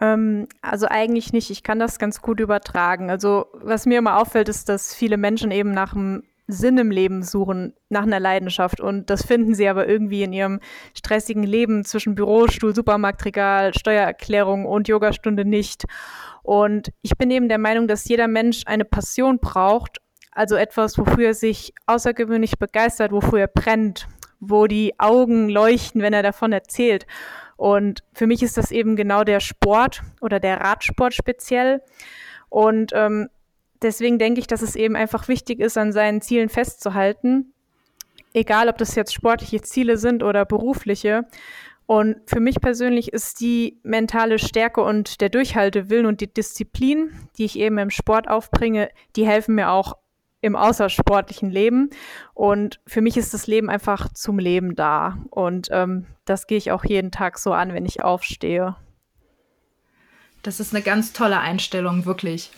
Ähm, 0.00 0.48
also 0.60 0.86
eigentlich 0.88 1.32
nicht. 1.32 1.50
Ich 1.50 1.62
kann 1.62 1.78
das 1.78 1.98
ganz 1.98 2.22
gut 2.22 2.40
übertragen. 2.40 3.10
Also 3.10 3.46
was 3.54 3.86
mir 3.86 3.98
immer 3.98 4.18
auffällt, 4.18 4.48
ist, 4.48 4.68
dass 4.68 4.94
viele 4.94 5.16
Menschen 5.16 5.50
eben 5.50 5.72
nach 5.72 5.94
einem 5.94 6.22
Sinn 6.48 6.76
im 6.78 6.90
Leben 6.90 7.22
suchen, 7.22 7.74
nach 7.88 8.02
einer 8.02 8.20
Leidenschaft. 8.20 8.80
Und 8.80 9.10
das 9.10 9.24
finden 9.24 9.54
sie 9.54 9.68
aber 9.68 9.88
irgendwie 9.88 10.22
in 10.22 10.32
ihrem 10.32 10.60
stressigen 10.96 11.42
Leben 11.42 11.84
zwischen 11.84 12.14
Bürostuhl, 12.14 12.74
Supermarktregal, 12.74 13.74
Steuererklärung 13.74 14.66
und 14.66 14.88
Yogastunde 14.88 15.44
nicht. 15.44 15.84
Und 16.42 16.90
ich 17.02 17.16
bin 17.16 17.30
eben 17.30 17.48
der 17.48 17.58
Meinung, 17.58 17.86
dass 17.86 18.08
jeder 18.08 18.28
Mensch 18.28 18.62
eine 18.66 18.84
Passion 18.84 19.38
braucht, 19.38 19.98
also 20.32 20.56
etwas, 20.56 20.98
wofür 20.98 21.26
er 21.28 21.34
sich 21.34 21.72
außergewöhnlich 21.86 22.58
begeistert, 22.58 23.12
wofür 23.12 23.40
er 23.40 23.48
brennt, 23.48 24.08
wo 24.40 24.66
die 24.66 24.98
Augen 24.98 25.48
leuchten, 25.48 26.02
wenn 26.02 26.12
er 26.12 26.22
davon 26.22 26.52
erzählt. 26.52 27.06
Und 27.62 28.02
für 28.12 28.26
mich 28.26 28.42
ist 28.42 28.56
das 28.56 28.72
eben 28.72 28.96
genau 28.96 29.22
der 29.22 29.38
Sport 29.38 30.02
oder 30.20 30.40
der 30.40 30.60
Radsport 30.60 31.14
speziell. 31.14 31.80
Und 32.48 32.90
ähm, 32.92 33.28
deswegen 33.80 34.18
denke 34.18 34.40
ich, 34.40 34.48
dass 34.48 34.62
es 34.62 34.74
eben 34.74 34.96
einfach 34.96 35.28
wichtig 35.28 35.60
ist, 35.60 35.78
an 35.78 35.92
seinen 35.92 36.20
Zielen 36.22 36.48
festzuhalten. 36.48 37.52
Egal, 38.34 38.68
ob 38.68 38.78
das 38.78 38.96
jetzt 38.96 39.14
sportliche 39.14 39.60
Ziele 39.60 39.96
sind 39.96 40.24
oder 40.24 40.44
berufliche. 40.44 41.28
Und 41.86 42.16
für 42.26 42.40
mich 42.40 42.60
persönlich 42.60 43.12
ist 43.12 43.40
die 43.40 43.78
mentale 43.84 44.40
Stärke 44.40 44.82
und 44.82 45.20
der 45.20 45.28
Durchhaltewillen 45.28 46.06
und 46.06 46.20
die 46.20 46.34
Disziplin, 46.34 47.12
die 47.38 47.44
ich 47.44 47.56
eben 47.56 47.78
im 47.78 47.90
Sport 47.90 48.26
aufbringe, 48.26 48.88
die 49.14 49.24
helfen 49.24 49.54
mir 49.54 49.70
auch 49.70 49.94
im 50.42 50.56
außersportlichen 50.56 51.50
Leben. 51.50 51.88
Und 52.34 52.80
für 52.86 53.00
mich 53.00 53.16
ist 53.16 53.32
das 53.32 53.46
Leben 53.46 53.70
einfach 53.70 54.12
zum 54.12 54.38
Leben 54.38 54.74
da. 54.76 55.18
Und 55.30 55.68
ähm, 55.70 56.06
das 56.26 56.46
gehe 56.46 56.58
ich 56.58 56.70
auch 56.70 56.84
jeden 56.84 57.10
Tag 57.10 57.38
so 57.38 57.54
an, 57.54 57.72
wenn 57.72 57.86
ich 57.86 58.04
aufstehe. 58.04 58.76
Das 60.42 60.60
ist 60.60 60.74
eine 60.74 60.82
ganz 60.82 61.12
tolle 61.12 61.38
Einstellung, 61.38 62.04
wirklich. 62.04 62.50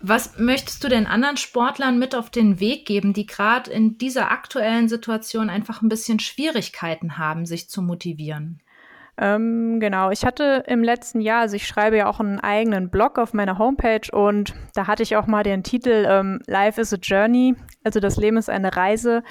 Was 0.00 0.38
möchtest 0.38 0.84
du 0.84 0.88
den 0.88 1.06
anderen 1.06 1.38
Sportlern 1.38 1.98
mit 1.98 2.14
auf 2.14 2.28
den 2.28 2.60
Weg 2.60 2.86
geben, 2.86 3.14
die 3.14 3.24
gerade 3.24 3.70
in 3.70 3.96
dieser 3.96 4.30
aktuellen 4.30 4.90
Situation 4.90 5.48
einfach 5.48 5.80
ein 5.80 5.88
bisschen 5.88 6.20
Schwierigkeiten 6.20 7.16
haben, 7.16 7.46
sich 7.46 7.70
zu 7.70 7.80
motivieren? 7.80 8.60
Ähm, 9.18 9.80
genau, 9.80 10.10
ich 10.10 10.26
hatte 10.26 10.64
im 10.66 10.84
letzten 10.84 11.22
Jahr, 11.22 11.40
also 11.40 11.56
ich 11.56 11.66
schreibe 11.66 11.96
ja 11.96 12.06
auch 12.06 12.20
einen 12.20 12.38
eigenen 12.38 12.90
Blog 12.90 13.18
auf 13.18 13.32
meiner 13.32 13.58
Homepage 13.58 14.10
und 14.12 14.52
da 14.74 14.86
hatte 14.86 15.02
ich 15.02 15.16
auch 15.16 15.26
mal 15.26 15.42
den 15.42 15.62
Titel 15.62 16.04
ähm, 16.06 16.40
Life 16.46 16.78
is 16.78 16.92
a 16.92 16.98
Journey, 17.00 17.54
also 17.82 17.98
das 17.98 18.18
Leben 18.18 18.36
ist 18.36 18.50
eine 18.50 18.76
Reise. 18.76 19.22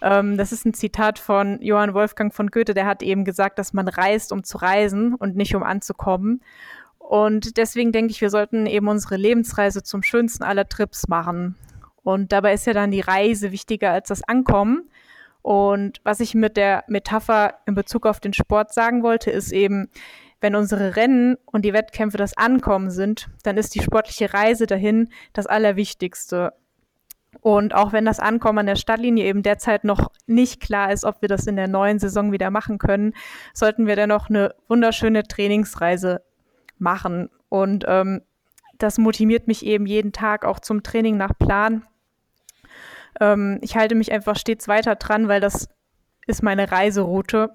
Ähm, 0.00 0.38
das 0.38 0.52
ist 0.52 0.64
ein 0.64 0.72
Zitat 0.72 1.18
von 1.18 1.60
Johann 1.60 1.92
Wolfgang 1.92 2.32
von 2.32 2.50
Goethe, 2.50 2.72
der 2.72 2.86
hat 2.86 3.02
eben 3.02 3.26
gesagt, 3.26 3.58
dass 3.58 3.74
man 3.74 3.88
reist, 3.88 4.32
um 4.32 4.42
zu 4.42 4.56
reisen 4.56 5.14
und 5.14 5.36
nicht 5.36 5.54
um 5.54 5.62
anzukommen. 5.62 6.40
Und 6.98 7.58
deswegen 7.58 7.92
denke 7.92 8.12
ich, 8.12 8.22
wir 8.22 8.30
sollten 8.30 8.66
eben 8.66 8.88
unsere 8.88 9.16
Lebensreise 9.16 9.82
zum 9.82 10.02
schönsten 10.02 10.44
aller 10.44 10.68
Trips 10.68 11.08
machen. 11.08 11.56
Und 12.02 12.32
dabei 12.32 12.54
ist 12.54 12.66
ja 12.66 12.72
dann 12.72 12.90
die 12.90 13.00
Reise 13.00 13.52
wichtiger 13.52 13.90
als 13.90 14.08
das 14.08 14.22
Ankommen. 14.22 14.88
Und 15.46 16.00
was 16.02 16.18
ich 16.18 16.34
mit 16.34 16.56
der 16.56 16.82
Metapher 16.88 17.54
in 17.66 17.76
Bezug 17.76 18.04
auf 18.04 18.18
den 18.18 18.32
Sport 18.32 18.74
sagen 18.74 19.04
wollte, 19.04 19.30
ist 19.30 19.52
eben, 19.52 19.88
wenn 20.40 20.56
unsere 20.56 20.96
Rennen 20.96 21.36
und 21.44 21.64
die 21.64 21.72
Wettkämpfe 21.72 22.18
das 22.18 22.36
Ankommen 22.36 22.90
sind, 22.90 23.28
dann 23.44 23.56
ist 23.56 23.76
die 23.76 23.80
sportliche 23.80 24.34
Reise 24.34 24.66
dahin 24.66 25.08
das 25.34 25.46
Allerwichtigste. 25.46 26.52
Und 27.42 27.76
auch 27.76 27.92
wenn 27.92 28.04
das 28.04 28.18
Ankommen 28.18 28.58
an 28.58 28.66
der 28.66 28.74
Stadtlinie 28.74 29.24
eben 29.24 29.44
derzeit 29.44 29.84
noch 29.84 30.10
nicht 30.26 30.60
klar 30.60 30.90
ist, 30.90 31.04
ob 31.04 31.22
wir 31.22 31.28
das 31.28 31.46
in 31.46 31.54
der 31.54 31.68
neuen 31.68 32.00
Saison 32.00 32.32
wieder 32.32 32.50
machen 32.50 32.78
können, 32.78 33.14
sollten 33.54 33.86
wir 33.86 33.94
dennoch 33.94 34.28
eine 34.28 34.52
wunderschöne 34.66 35.22
Trainingsreise 35.22 36.22
machen. 36.80 37.30
Und 37.50 37.84
ähm, 37.86 38.22
das 38.78 38.98
motiviert 38.98 39.46
mich 39.46 39.64
eben 39.64 39.86
jeden 39.86 40.10
Tag 40.10 40.44
auch 40.44 40.58
zum 40.58 40.82
Training 40.82 41.16
nach 41.16 41.38
Plan 41.38 41.86
ähm, 43.20 43.58
ich 43.62 43.76
halte 43.76 43.94
mich 43.94 44.12
einfach 44.12 44.36
stets 44.36 44.68
weiter 44.68 44.94
dran, 44.96 45.28
weil 45.28 45.40
das 45.40 45.68
ist 46.26 46.42
meine 46.42 46.70
Reiseroute. 46.70 47.50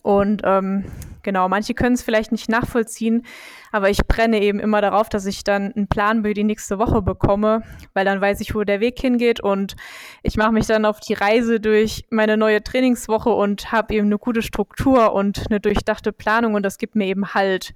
Und 0.00 0.40
ähm, 0.44 0.84
genau, 1.22 1.48
manche 1.48 1.74
können 1.74 1.94
es 1.94 2.02
vielleicht 2.02 2.32
nicht 2.32 2.48
nachvollziehen, 2.48 3.26
aber 3.72 3.90
ich 3.90 4.06
brenne 4.06 4.40
eben 4.40 4.58
immer 4.58 4.80
darauf, 4.80 5.10
dass 5.10 5.26
ich 5.26 5.44
dann 5.44 5.72
einen 5.72 5.86
Plan 5.86 6.24
für 6.24 6.32
die 6.32 6.44
nächste 6.44 6.78
Woche 6.78 7.02
bekomme, 7.02 7.62
weil 7.92 8.06
dann 8.06 8.20
weiß 8.20 8.40
ich, 8.40 8.54
wo 8.54 8.64
der 8.64 8.80
Weg 8.80 8.98
hingeht 8.98 9.40
und 9.40 9.76
ich 10.22 10.36
mache 10.36 10.52
mich 10.52 10.66
dann 10.66 10.86
auf 10.86 11.00
die 11.00 11.12
Reise 11.12 11.60
durch 11.60 12.06
meine 12.08 12.38
neue 12.38 12.62
Trainingswoche 12.62 13.30
und 13.30 13.70
habe 13.70 13.94
eben 13.94 14.06
eine 14.06 14.18
gute 14.18 14.40
Struktur 14.40 15.12
und 15.12 15.44
eine 15.50 15.60
durchdachte 15.60 16.12
Planung 16.12 16.54
und 16.54 16.62
das 16.62 16.78
gibt 16.78 16.94
mir 16.94 17.06
eben 17.06 17.34
Halt, 17.34 17.74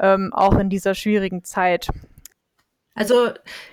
ähm, 0.00 0.32
auch 0.32 0.58
in 0.58 0.70
dieser 0.70 0.94
schwierigen 0.94 1.44
Zeit. 1.44 1.88
Also 2.98 3.28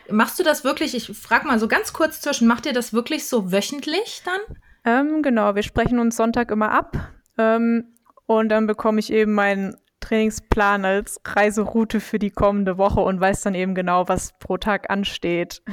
machst 0.07 0.37
du 0.37 0.43
das 0.43 0.63
wirklich, 0.63 0.93
ich 0.93 1.07
frage 1.17 1.47
mal 1.47 1.57
so 1.57 1.67
ganz 1.67 1.93
kurz 1.93 2.21
zwischen, 2.21 2.47
macht 2.47 2.67
ihr 2.67 2.73
das 2.73 2.93
wirklich 2.93 3.27
so 3.27 3.51
wöchentlich 3.51 4.21
dann? 4.23 4.39
Ähm, 4.85 5.23
genau, 5.23 5.55
wir 5.55 5.63
sprechen 5.63 5.97
uns 5.97 6.15
Sonntag 6.15 6.51
immer 6.51 6.71
ab 6.71 6.95
ähm, 7.39 7.95
und 8.27 8.49
dann 8.49 8.67
bekomme 8.67 8.99
ich 8.99 9.11
eben 9.11 9.33
meinen 9.33 9.77
Trainingsplan 9.99 10.85
als 10.85 11.19
Reiseroute 11.25 12.01
für 12.01 12.19
die 12.19 12.29
kommende 12.29 12.77
Woche 12.77 12.99
und 12.99 13.19
weiß 13.19 13.41
dann 13.41 13.55
eben 13.55 13.73
genau, 13.73 14.07
was 14.07 14.37
pro 14.37 14.57
Tag 14.57 14.91
ansteht. 14.91 15.63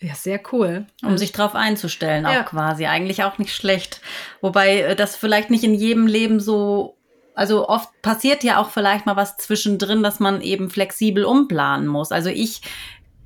Ja, 0.00 0.14
sehr 0.14 0.40
cool. 0.52 0.86
Um 1.02 1.18
sich 1.18 1.32
drauf 1.32 1.54
einzustellen, 1.54 2.24
auch 2.24 2.32
ja. 2.32 2.44
quasi. 2.44 2.86
Eigentlich 2.86 3.24
auch 3.24 3.36
nicht 3.36 3.54
schlecht. 3.54 4.00
Wobei 4.40 4.80
äh, 4.80 4.96
das 4.96 5.16
vielleicht 5.16 5.50
nicht 5.50 5.64
in 5.64 5.74
jedem 5.74 6.06
Leben 6.06 6.40
so 6.40 6.97
also 7.38 7.68
oft 7.68 7.90
passiert 8.02 8.42
ja 8.42 8.60
auch 8.60 8.70
vielleicht 8.70 9.06
mal 9.06 9.14
was 9.14 9.36
zwischendrin, 9.36 10.02
dass 10.02 10.18
man 10.18 10.40
eben 10.40 10.70
flexibel 10.70 11.24
umplanen 11.24 11.86
muss. 11.86 12.10
Also 12.10 12.30
ich 12.30 12.62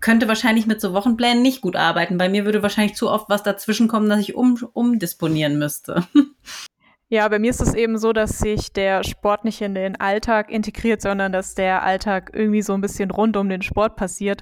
könnte 0.00 0.28
wahrscheinlich 0.28 0.66
mit 0.66 0.82
so 0.82 0.92
Wochenplänen 0.92 1.42
nicht 1.42 1.62
gut 1.62 1.76
arbeiten. 1.76 2.18
Bei 2.18 2.28
mir 2.28 2.44
würde 2.44 2.62
wahrscheinlich 2.62 2.94
zu 2.94 3.08
oft 3.08 3.30
was 3.30 3.42
dazwischen 3.42 3.88
kommen, 3.88 4.10
dass 4.10 4.20
ich 4.20 4.34
um, 4.34 4.58
umdisponieren 4.74 5.58
müsste. 5.58 6.06
Ja, 7.08 7.28
bei 7.28 7.38
mir 7.38 7.50
ist 7.50 7.60
es 7.60 7.74
eben 7.74 7.98
so, 7.98 8.14
dass 8.14 8.38
sich 8.38 8.72
der 8.72 9.04
Sport 9.04 9.44
nicht 9.44 9.60
in 9.60 9.74
den 9.74 10.00
Alltag 10.00 10.50
integriert, 10.50 11.02
sondern 11.02 11.30
dass 11.30 11.54
der 11.54 11.82
Alltag 11.82 12.30
irgendwie 12.32 12.62
so 12.62 12.72
ein 12.72 12.80
bisschen 12.80 13.10
rund 13.10 13.36
um 13.36 13.50
den 13.50 13.60
Sport 13.60 13.96
passiert. 13.96 14.40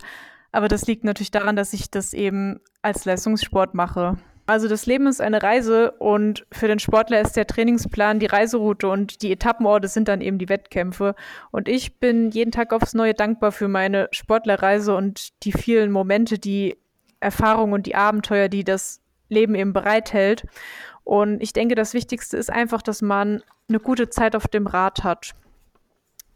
Aber 0.53 0.69
das 0.69 0.87
liegt 0.87 1.03
natürlich 1.03 1.33
daran, 1.33 1.57
dass 1.57 1.73
ich 1.73 1.91
das 1.91 2.15
eben 2.15 2.61
als 2.81 3.07
Leistungssport 3.07 3.75
mache. 3.75 4.19
Also 4.51 4.67
das 4.67 4.85
Leben 4.85 5.07
ist 5.07 5.21
eine 5.21 5.45
Reise 5.45 5.93
und 5.93 6.45
für 6.51 6.67
den 6.67 6.81
Sportler 6.81 7.21
ist 7.21 7.37
der 7.37 7.47
Trainingsplan 7.47 8.19
die 8.19 8.27
Reiseroute 8.27 8.89
und 8.89 9.23
die 9.23 9.31
Etappenorte 9.31 9.87
sind 9.87 10.09
dann 10.09 10.21
eben 10.21 10.39
die 10.39 10.49
Wettkämpfe. 10.49 11.15
Und 11.53 11.69
ich 11.69 12.01
bin 12.01 12.33
jeden 12.33 12.51
Tag 12.51 12.73
aufs 12.73 12.93
Neue 12.93 13.15
dankbar 13.15 13.53
für 13.53 13.69
meine 13.69 14.09
Sportlerreise 14.11 14.97
und 14.97 15.45
die 15.45 15.53
vielen 15.53 15.93
Momente, 15.93 16.41
die 16.41 16.77
Erfahrungen 17.21 17.75
und 17.75 17.87
die 17.87 17.95
Abenteuer, 17.95 18.49
die 18.49 18.65
das 18.65 19.01
Leben 19.29 19.55
eben 19.55 19.73
bereithält. 19.73 20.49
Und 21.05 21.41
ich 21.41 21.53
denke, 21.53 21.77
das 21.77 21.95
Wichtigste 21.95 22.37
ist 22.37 22.51
einfach, 22.51 22.83
dass 22.83 23.03
man 23.03 23.45
eine 23.69 23.79
gute 23.79 24.11
Zeit 24.11 24.35
auf 24.35 24.49
dem 24.49 24.67
Rad 24.67 25.05
hat. 25.05 25.31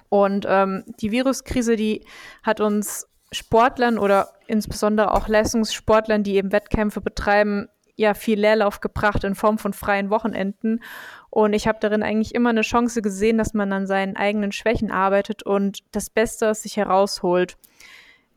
Und 0.08 0.46
ähm, 0.48 0.84
die 1.00 1.10
Viruskrise, 1.10 1.74
die 1.74 2.06
hat 2.44 2.60
uns 2.60 3.08
Sportlern 3.32 3.98
oder 3.98 4.28
insbesondere 4.46 5.12
auch 5.12 5.26
Leistungssportlern, 5.26 6.22
die 6.22 6.36
eben 6.36 6.52
Wettkämpfe 6.52 7.00
betreiben, 7.00 7.68
ja 7.96 8.14
viel 8.14 8.40
Leerlauf 8.40 8.80
gebracht 8.80 9.24
in 9.24 9.34
Form 9.34 9.58
von 9.58 9.72
freien 9.72 10.10
Wochenenden. 10.10 10.82
Und 11.30 11.52
ich 11.52 11.66
habe 11.68 11.78
darin 11.80 12.02
eigentlich 12.02 12.34
immer 12.34 12.50
eine 12.50 12.62
Chance 12.62 13.02
gesehen, 13.02 13.38
dass 13.38 13.54
man 13.54 13.72
an 13.72 13.86
seinen 13.86 14.16
eigenen 14.16 14.52
Schwächen 14.52 14.90
arbeitet 14.90 15.42
und 15.42 15.80
das 15.92 16.10
Beste 16.10 16.50
aus 16.50 16.62
sich 16.62 16.76
herausholt. 16.76 17.56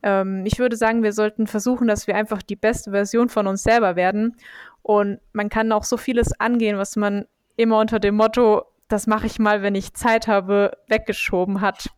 Ähm, 0.02 0.44
ich 0.46 0.58
würde 0.58 0.76
sagen, 0.76 1.02
wir 1.02 1.12
sollten 1.12 1.46
versuchen, 1.46 1.88
dass 1.88 2.06
wir 2.06 2.14
einfach 2.14 2.42
die 2.42 2.56
beste 2.56 2.90
Version 2.90 3.28
von 3.28 3.46
uns 3.46 3.62
selber 3.62 3.96
werden. 3.96 4.36
Und 4.82 5.20
man 5.32 5.48
kann 5.48 5.72
auch 5.72 5.84
so 5.84 5.96
vieles 5.96 6.38
angehen, 6.40 6.78
was 6.78 6.96
man 6.96 7.26
immer 7.56 7.80
unter 7.80 7.98
dem 7.98 8.14
Motto, 8.14 8.64
das 8.88 9.06
mache 9.06 9.26
ich 9.26 9.38
mal, 9.38 9.62
wenn 9.62 9.74
ich 9.74 9.94
Zeit 9.94 10.28
habe, 10.28 10.78
weggeschoben 10.86 11.60
hat. 11.60 11.90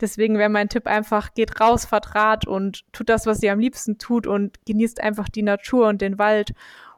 Deswegen 0.00 0.38
wäre 0.38 0.48
mein 0.48 0.68
Tipp 0.68 0.86
einfach, 0.86 1.34
geht 1.34 1.60
raus, 1.60 1.84
fahrt 1.84 2.14
Rad 2.14 2.46
und 2.46 2.84
tut 2.92 3.08
das, 3.08 3.26
was 3.26 3.42
ihr 3.42 3.52
am 3.52 3.58
liebsten 3.58 3.98
tut 3.98 4.26
und 4.26 4.64
genießt 4.66 5.00
einfach 5.00 5.28
die 5.28 5.42
Natur 5.42 5.88
und 5.88 6.00
den 6.00 6.18
Wald 6.18 6.52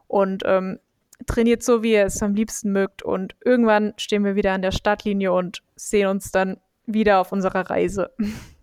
und 0.07 0.43
ähm, 0.45 0.79
trainiert 1.27 1.63
so, 1.63 1.83
wie 1.83 1.93
ihr 1.93 2.07
es 2.07 2.23
am 2.23 2.35
liebsten 2.35 2.73
mögt. 2.73 3.03
Und 3.03 3.37
irgendwann 3.45 3.95
stehen 3.97 4.25
wir 4.25 4.37
wieder 4.37 4.53
an 4.53 4.63
der 4.63 4.73
Startlinie 4.73 5.33
und 5.33 5.63
sehen 5.77 6.09
uns 6.09 6.31
dann 6.31 6.59
wieder 6.87 7.21
auf 7.21 7.33
unserer 7.33 7.71
Reise. 7.71 8.11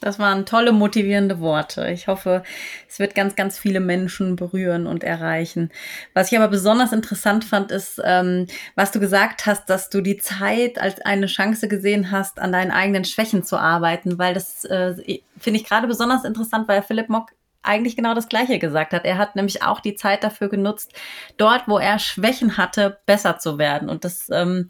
Das 0.00 0.18
waren 0.18 0.44
tolle, 0.44 0.72
motivierende 0.72 1.40
Worte. 1.40 1.90
Ich 1.90 2.06
hoffe, 2.06 2.42
es 2.86 2.98
wird 2.98 3.14
ganz, 3.14 3.34
ganz 3.34 3.58
viele 3.58 3.80
Menschen 3.80 4.36
berühren 4.36 4.86
und 4.86 5.02
erreichen. 5.02 5.70
Was 6.12 6.30
ich 6.30 6.38
aber 6.38 6.48
besonders 6.48 6.92
interessant 6.92 7.44
fand, 7.44 7.70
ist, 7.70 8.00
ähm, 8.04 8.46
was 8.74 8.92
du 8.92 9.00
gesagt 9.00 9.46
hast, 9.46 9.70
dass 9.70 9.88
du 9.88 10.02
die 10.02 10.18
Zeit 10.18 10.78
als 10.78 11.00
eine 11.00 11.26
Chance 11.26 11.66
gesehen 11.68 12.10
hast, 12.10 12.38
an 12.40 12.52
deinen 12.52 12.72
eigenen 12.72 13.06
Schwächen 13.06 13.42
zu 13.42 13.56
arbeiten, 13.56 14.18
weil 14.18 14.34
das 14.34 14.66
äh, 14.66 15.20
finde 15.38 15.60
ich 15.60 15.66
gerade 15.66 15.86
besonders 15.86 16.24
interessant, 16.24 16.68
weil 16.68 16.82
Philipp 16.82 17.08
Mock 17.08 17.32
eigentlich 17.62 17.96
genau 17.96 18.14
das 18.14 18.28
Gleiche 18.28 18.58
gesagt 18.58 18.92
hat. 18.92 19.06
Er 19.06 19.16
hat 19.16 19.34
nämlich 19.34 19.62
auch 19.62 19.80
die 19.80 19.94
Zeit 19.94 20.22
dafür 20.22 20.48
genutzt, 20.48 20.92
dort, 21.38 21.68
wo 21.68 21.78
er 21.78 21.98
Schwächen 21.98 22.58
hatte, 22.58 22.98
besser 23.06 23.38
zu 23.38 23.58
werden. 23.58 23.88
Und 23.88 24.04
das 24.04 24.28
ähm, 24.30 24.68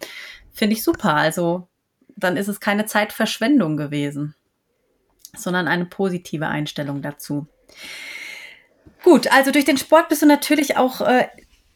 finde 0.52 0.76
ich 0.76 0.84
super. 0.84 1.14
Also 1.14 1.66
dann 2.16 2.36
ist 2.36 2.48
es 2.48 2.60
keine 2.60 2.86
Zeitverschwendung 2.86 3.76
gewesen 3.76 4.36
sondern 5.38 5.68
eine 5.68 5.86
positive 5.86 6.46
Einstellung 6.46 7.02
dazu. 7.02 7.46
Gut, 9.02 9.30
also 9.32 9.50
durch 9.50 9.64
den 9.64 9.78
Sport 9.78 10.08
bist 10.08 10.22
du 10.22 10.26
natürlich 10.26 10.76
auch 10.76 11.00
äh, 11.00 11.28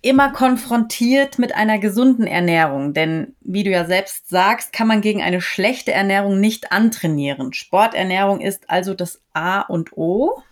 immer 0.03 0.33
konfrontiert 0.33 1.39
mit 1.39 1.55
einer 1.55 1.79
gesunden 1.79 2.27
Ernährung, 2.27 2.95
denn 2.95 3.37
wie 3.41 3.65
du 3.65 3.71
ja 3.71 3.85
selbst 3.85 4.29
sagst, 4.29 4.73
kann 4.73 4.87
man 4.87 5.01
gegen 5.01 5.23
eine 5.23 5.41
schlechte 5.41 5.93
Ernährung 5.93 6.41
nicht 6.41 6.73
antrainieren. 6.73 7.53
Sporternährung 7.53 8.41
ist 8.41 8.71
also 8.71 8.95
das 8.95 9.23
A 9.35 9.61
und 9.61 9.97
O. 9.97 10.43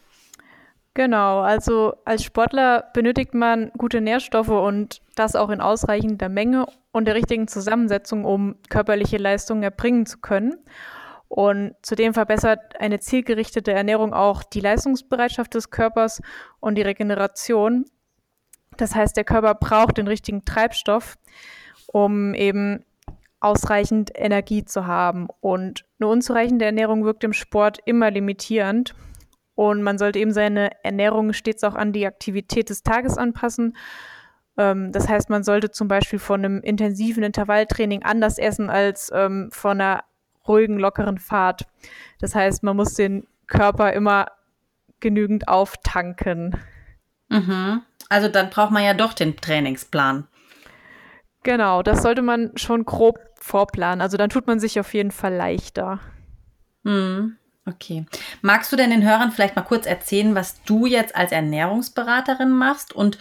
Genau, 0.95 1.41
also 1.41 1.95
als 2.05 2.25
Sportler 2.25 2.91
benötigt 2.93 3.33
man 3.33 3.71
gute 3.79 4.01
Nährstoffe 4.01 4.49
und 4.49 5.01
das 5.15 5.37
auch 5.37 5.49
in 5.49 5.61
ausreichender 5.61 6.29
Menge 6.29 6.67
und 6.93 7.07
der 7.07 7.15
richtigen 7.15 7.49
Zusammensetzung, 7.49 8.25
um 8.25 8.57
körperliche 8.69 9.17
Leistungen 9.17 9.63
erbringen 9.63 10.07
zu 10.07 10.19
können. 10.19 10.59
Und 11.29 11.75
zudem 11.83 12.15
verbessert 12.15 12.81
eine 12.81 13.01
zielgerichtete 13.01 13.73
Ernährung 13.73 14.15
auch 14.15 14.43
die 14.43 14.61
Leistungsbereitschaft 14.61 15.55
des 15.55 15.71
Körpers 15.71 16.23
und 16.61 16.77
die 16.77 16.83
Regeneration. 16.83 17.85
Das 18.79 18.95
heißt, 18.95 19.17
der 19.17 19.25
Körper 19.25 19.55
braucht 19.55 19.99
den 19.99 20.09
richtigen 20.09 20.45
Treibstoff, 20.45 21.19
um 21.87 22.35
eben 22.35 22.85
ausreichend 23.41 24.11
Energie 24.15 24.65
zu 24.65 24.87
haben. 24.87 25.29
Und 25.41 25.85
eine 26.01 26.09
unzureichende 26.09 26.65
Ernährung 26.65 27.05
wirkt 27.05 27.25
im 27.25 27.33
Sport 27.33 27.79
immer 27.85 28.11
limitierend. 28.11 28.95
Und 29.55 29.83
man 29.83 29.99
sollte 29.99 30.19
eben 30.19 30.33
seine 30.33 30.71
Ernährung 30.85 31.33
stets 31.33 31.65
auch 31.65 31.75
an 31.75 31.93
die 31.93 32.07
Aktivität 32.07 32.71
des 32.71 32.83
Tages 32.83 33.19
anpassen. 33.19 33.77
Ähm, 34.57 34.93
das 34.93 35.09
heißt, 35.09 35.31
man 35.31 35.45
sollte 35.45 35.71
zum 35.71 35.89
Beispiel 35.89 36.19
von 36.19 36.45
einem 36.45 36.61
intensiven 36.61 37.23
Intervalltraining 37.23 38.03
anders 38.03 38.39
essen 38.39 38.71
als 38.71 39.11
ähm, 39.15 39.51
von 39.53 39.81
einer 39.81 40.05
ruhigen, 40.49 40.79
lockeren 40.79 41.19
Fahrt. 41.19 41.67
Das 42.21 42.35
heißt, 42.35 42.63
man 42.63 42.77
muss 42.77 42.95
den 42.95 43.27
Körper 43.47 43.93
immer 43.93 44.27
genügend 45.01 45.49
auftanken. 45.49 46.57
Mhm. 47.29 47.83
Also 48.09 48.29
dann 48.29 48.51
braucht 48.51 48.73
man 48.73 48.85
ja 48.85 48.95
doch 48.95 49.13
den 49.13 49.37
Trainingsplan. 49.37 50.27
Genau, 51.43 51.83
das 51.83 52.03
sollte 52.03 52.23
man 52.23 52.53
schon 52.57 52.85
grob 52.85 53.21
vorplanen. 53.37 54.01
Also 54.01 54.17
dann 54.17 54.31
tut 54.31 54.47
man 54.47 54.59
sich 54.59 54.81
auf 54.81 54.93
jeden 54.93 55.11
Fall 55.11 55.35
leichter. 55.35 56.01
Mhm. 56.83 57.37
Okay. 57.67 58.07
Magst 58.41 58.73
du 58.73 58.77
denn 58.77 58.91
den 58.91 59.07
Hörern 59.07 59.31
vielleicht 59.31 59.55
mal 59.55 59.63
kurz 59.63 59.87
erzählen, 59.87 60.35
was 60.35 60.63
du 60.65 60.87
jetzt 60.87 61.15
als 61.15 61.33
Ernährungsberaterin 61.33 62.51
machst 62.51 62.95
und 62.95 63.19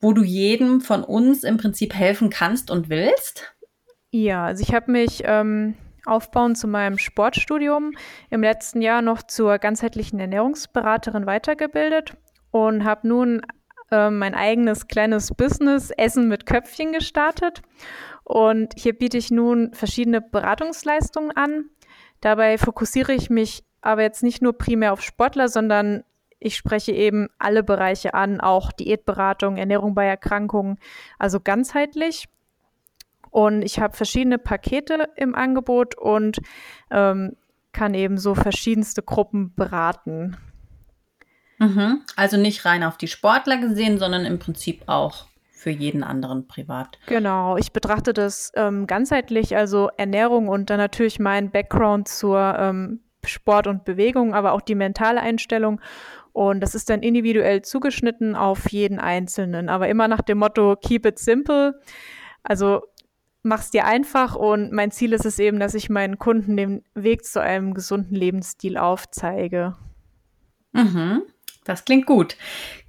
wo 0.00 0.12
du 0.14 0.22
jedem 0.22 0.80
von 0.80 1.04
uns 1.04 1.44
im 1.44 1.58
Prinzip 1.58 1.94
helfen 1.94 2.30
kannst 2.30 2.70
und 2.70 2.88
willst? 2.88 3.54
Ja, 4.10 4.46
also 4.46 4.62
ich 4.62 4.74
habe 4.74 4.90
mich 4.90 5.22
ähm, 5.24 5.74
aufbauend 6.10 6.58
zu 6.58 6.68
meinem 6.68 6.98
Sportstudium 6.98 7.92
im 8.30 8.42
letzten 8.42 8.82
Jahr 8.82 9.02
noch 9.02 9.22
zur 9.22 9.58
ganzheitlichen 9.58 10.18
Ernährungsberaterin 10.18 11.26
weitergebildet 11.26 12.16
und 12.50 12.84
habe 12.84 13.08
nun 13.08 13.42
äh, 13.90 14.10
mein 14.10 14.34
eigenes 14.34 14.88
kleines 14.88 15.32
Business 15.34 15.90
Essen 15.90 16.28
mit 16.28 16.46
Köpfchen 16.46 16.92
gestartet. 16.92 17.62
Und 18.24 18.74
hier 18.76 18.92
biete 18.92 19.18
ich 19.18 19.30
nun 19.30 19.72
verschiedene 19.72 20.20
Beratungsleistungen 20.20 21.36
an. 21.36 21.64
Dabei 22.20 22.58
fokussiere 22.58 23.12
ich 23.12 23.30
mich 23.30 23.64
aber 23.80 24.02
jetzt 24.02 24.22
nicht 24.22 24.42
nur 24.42 24.56
primär 24.56 24.92
auf 24.92 25.02
Sportler, 25.02 25.48
sondern 25.48 26.04
ich 26.38 26.56
spreche 26.56 26.92
eben 26.92 27.28
alle 27.38 27.62
Bereiche 27.62 28.14
an, 28.14 28.40
auch 28.40 28.72
Diätberatung, 28.72 29.56
Ernährung 29.56 29.94
bei 29.94 30.06
Erkrankungen, 30.06 30.78
also 31.18 31.40
ganzheitlich. 31.40 32.28
Und 33.30 33.62
ich 33.62 33.78
habe 33.78 33.96
verschiedene 33.96 34.38
Pakete 34.38 35.08
im 35.16 35.34
Angebot 35.34 35.96
und 35.96 36.38
ähm, 36.90 37.36
kann 37.72 37.94
eben 37.94 38.18
so 38.18 38.34
verschiedenste 38.34 39.02
Gruppen 39.02 39.54
beraten. 39.54 40.36
Mhm. 41.58 42.02
Also 42.16 42.36
nicht 42.36 42.64
rein 42.64 42.82
auf 42.82 42.96
die 42.96 43.08
Sportler 43.08 43.58
gesehen, 43.58 43.98
sondern 43.98 44.24
im 44.24 44.38
Prinzip 44.38 44.82
auch 44.86 45.26
für 45.52 45.70
jeden 45.70 46.02
anderen 46.02 46.48
privat. 46.48 46.98
Genau, 47.06 47.58
ich 47.58 47.72
betrachte 47.72 48.14
das 48.14 48.50
ähm, 48.56 48.86
ganzheitlich, 48.86 49.54
also 49.56 49.90
Ernährung 49.98 50.48
und 50.48 50.70
dann 50.70 50.78
natürlich 50.78 51.18
mein 51.18 51.50
Background 51.50 52.08
zur 52.08 52.56
ähm, 52.58 53.00
Sport 53.26 53.66
und 53.66 53.84
Bewegung, 53.84 54.34
aber 54.34 54.52
auch 54.52 54.62
die 54.62 54.74
mentale 54.74 55.20
Einstellung. 55.20 55.80
Und 56.32 56.60
das 56.60 56.74
ist 56.74 56.88
dann 56.88 57.02
individuell 57.02 57.60
zugeschnitten 57.60 58.36
auf 58.36 58.70
jeden 58.70 58.98
Einzelnen, 58.98 59.68
aber 59.68 59.88
immer 59.88 60.08
nach 60.08 60.22
dem 60.22 60.38
Motto 60.38 60.76
Keep 60.76 61.04
it 61.04 61.18
simple. 61.18 61.78
Also 62.42 62.82
mach's 63.42 63.70
dir 63.70 63.84
einfach 63.84 64.34
und 64.34 64.72
mein 64.72 64.90
Ziel 64.90 65.12
ist 65.12 65.24
es 65.24 65.38
eben, 65.38 65.60
dass 65.60 65.74
ich 65.74 65.90
meinen 65.90 66.18
Kunden 66.18 66.56
den 66.56 66.82
Weg 66.94 67.24
zu 67.24 67.40
einem 67.40 67.74
gesunden 67.74 68.14
Lebensstil 68.14 68.76
aufzeige. 68.76 69.76
Mhm. 70.72 71.22
Das 71.64 71.84
klingt 71.84 72.06
gut. 72.06 72.36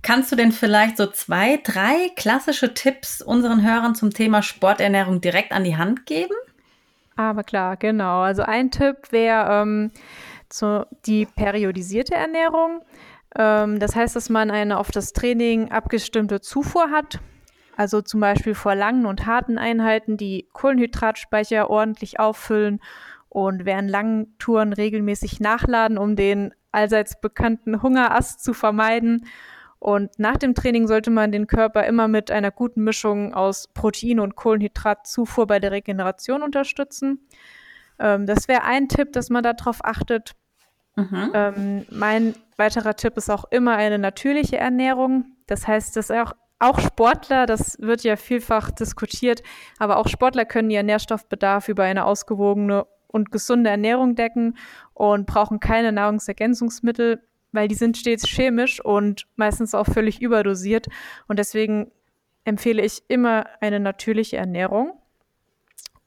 Kannst 0.01 0.31
du 0.31 0.35
denn 0.35 0.51
vielleicht 0.51 0.97
so 0.97 1.07
zwei, 1.07 1.57
drei 1.57 2.09
klassische 2.15 2.73
Tipps 2.73 3.21
unseren 3.21 3.63
Hörern 3.63 3.95
zum 3.95 4.11
Thema 4.11 4.41
Sporternährung 4.41 5.21
direkt 5.21 5.51
an 5.51 5.63
die 5.63 5.77
Hand 5.77 6.05
geben? 6.05 6.33
Aber 7.15 7.43
klar, 7.43 7.77
genau. 7.77 8.21
Also 8.21 8.43
ein 8.43 8.71
Tipp 8.71 9.11
wäre 9.11 9.61
ähm, 9.61 9.91
die 11.05 11.25
periodisierte 11.25 12.15
Ernährung. 12.15 12.81
Ähm, 13.35 13.79
das 13.79 13.95
heißt, 13.95 14.15
dass 14.15 14.29
man 14.29 14.49
eine 14.51 14.77
auf 14.77 14.91
das 14.91 15.13
Training 15.13 15.71
abgestimmte 15.71 16.41
Zufuhr 16.41 16.89
hat. 16.89 17.19
Also 17.81 18.03
zum 18.03 18.19
Beispiel 18.19 18.53
vor 18.53 18.75
langen 18.75 19.07
und 19.07 19.25
harten 19.25 19.57
Einheiten 19.57 20.15
die 20.15 20.47
Kohlenhydratspeicher 20.53 21.67
ordentlich 21.67 22.19
auffüllen 22.19 22.79
und 23.27 23.65
während 23.65 23.89
langen 23.89 24.37
Touren 24.37 24.71
regelmäßig 24.71 25.39
nachladen, 25.39 25.97
um 25.97 26.15
den 26.15 26.53
allseits 26.71 27.19
bekannten 27.19 27.81
Hungerast 27.81 28.43
zu 28.43 28.53
vermeiden. 28.53 29.25
Und 29.79 30.19
nach 30.19 30.37
dem 30.37 30.53
Training 30.53 30.85
sollte 30.85 31.09
man 31.09 31.31
den 31.31 31.47
Körper 31.47 31.83
immer 31.87 32.07
mit 32.07 32.29
einer 32.29 32.51
guten 32.51 32.83
Mischung 32.83 33.33
aus 33.33 33.67
Protein 33.73 34.19
und 34.19 34.35
Kohlenhydratzufuhr 34.35 35.47
bei 35.47 35.59
der 35.59 35.71
Regeneration 35.71 36.43
unterstützen. 36.43 37.27
Ähm, 37.97 38.27
das 38.27 38.47
wäre 38.47 38.61
ein 38.63 38.89
Tipp, 38.89 39.11
dass 39.11 39.31
man 39.31 39.41
darauf 39.41 39.83
achtet. 39.83 40.35
Mhm. 40.97 41.31
Ähm, 41.33 41.85
mein 41.89 42.35
weiterer 42.57 42.95
Tipp 42.95 43.17
ist 43.17 43.31
auch 43.31 43.45
immer 43.45 43.75
eine 43.75 43.97
natürliche 43.97 44.57
Ernährung. 44.57 45.25
Das 45.47 45.67
heißt, 45.67 45.95
dass 45.95 46.11
auch 46.11 46.33
auch 46.61 46.79
Sportler, 46.79 47.45
das 47.45 47.77
wird 47.79 48.03
ja 48.03 48.15
vielfach 48.15 48.71
diskutiert, 48.71 49.41
aber 49.79 49.97
auch 49.97 50.07
Sportler 50.07 50.45
können 50.45 50.69
ihren 50.69 50.85
Nährstoffbedarf 50.85 51.67
über 51.69 51.83
eine 51.83 52.05
ausgewogene 52.05 52.85
und 53.07 53.31
gesunde 53.31 53.69
Ernährung 53.69 54.15
decken 54.15 54.57
und 54.93 55.25
brauchen 55.25 55.59
keine 55.59 55.91
Nahrungsergänzungsmittel, 55.91 57.21
weil 57.51 57.67
die 57.67 57.75
sind 57.75 57.97
stets 57.97 58.27
chemisch 58.27 58.83
und 58.83 59.27
meistens 59.35 59.75
auch 59.75 59.85
völlig 59.85 60.21
überdosiert. 60.21 60.87
Und 61.27 61.39
deswegen 61.39 61.91
empfehle 62.45 62.83
ich 62.83 63.03
immer 63.07 63.45
eine 63.59 63.79
natürliche 63.79 64.37
Ernährung. 64.37 64.93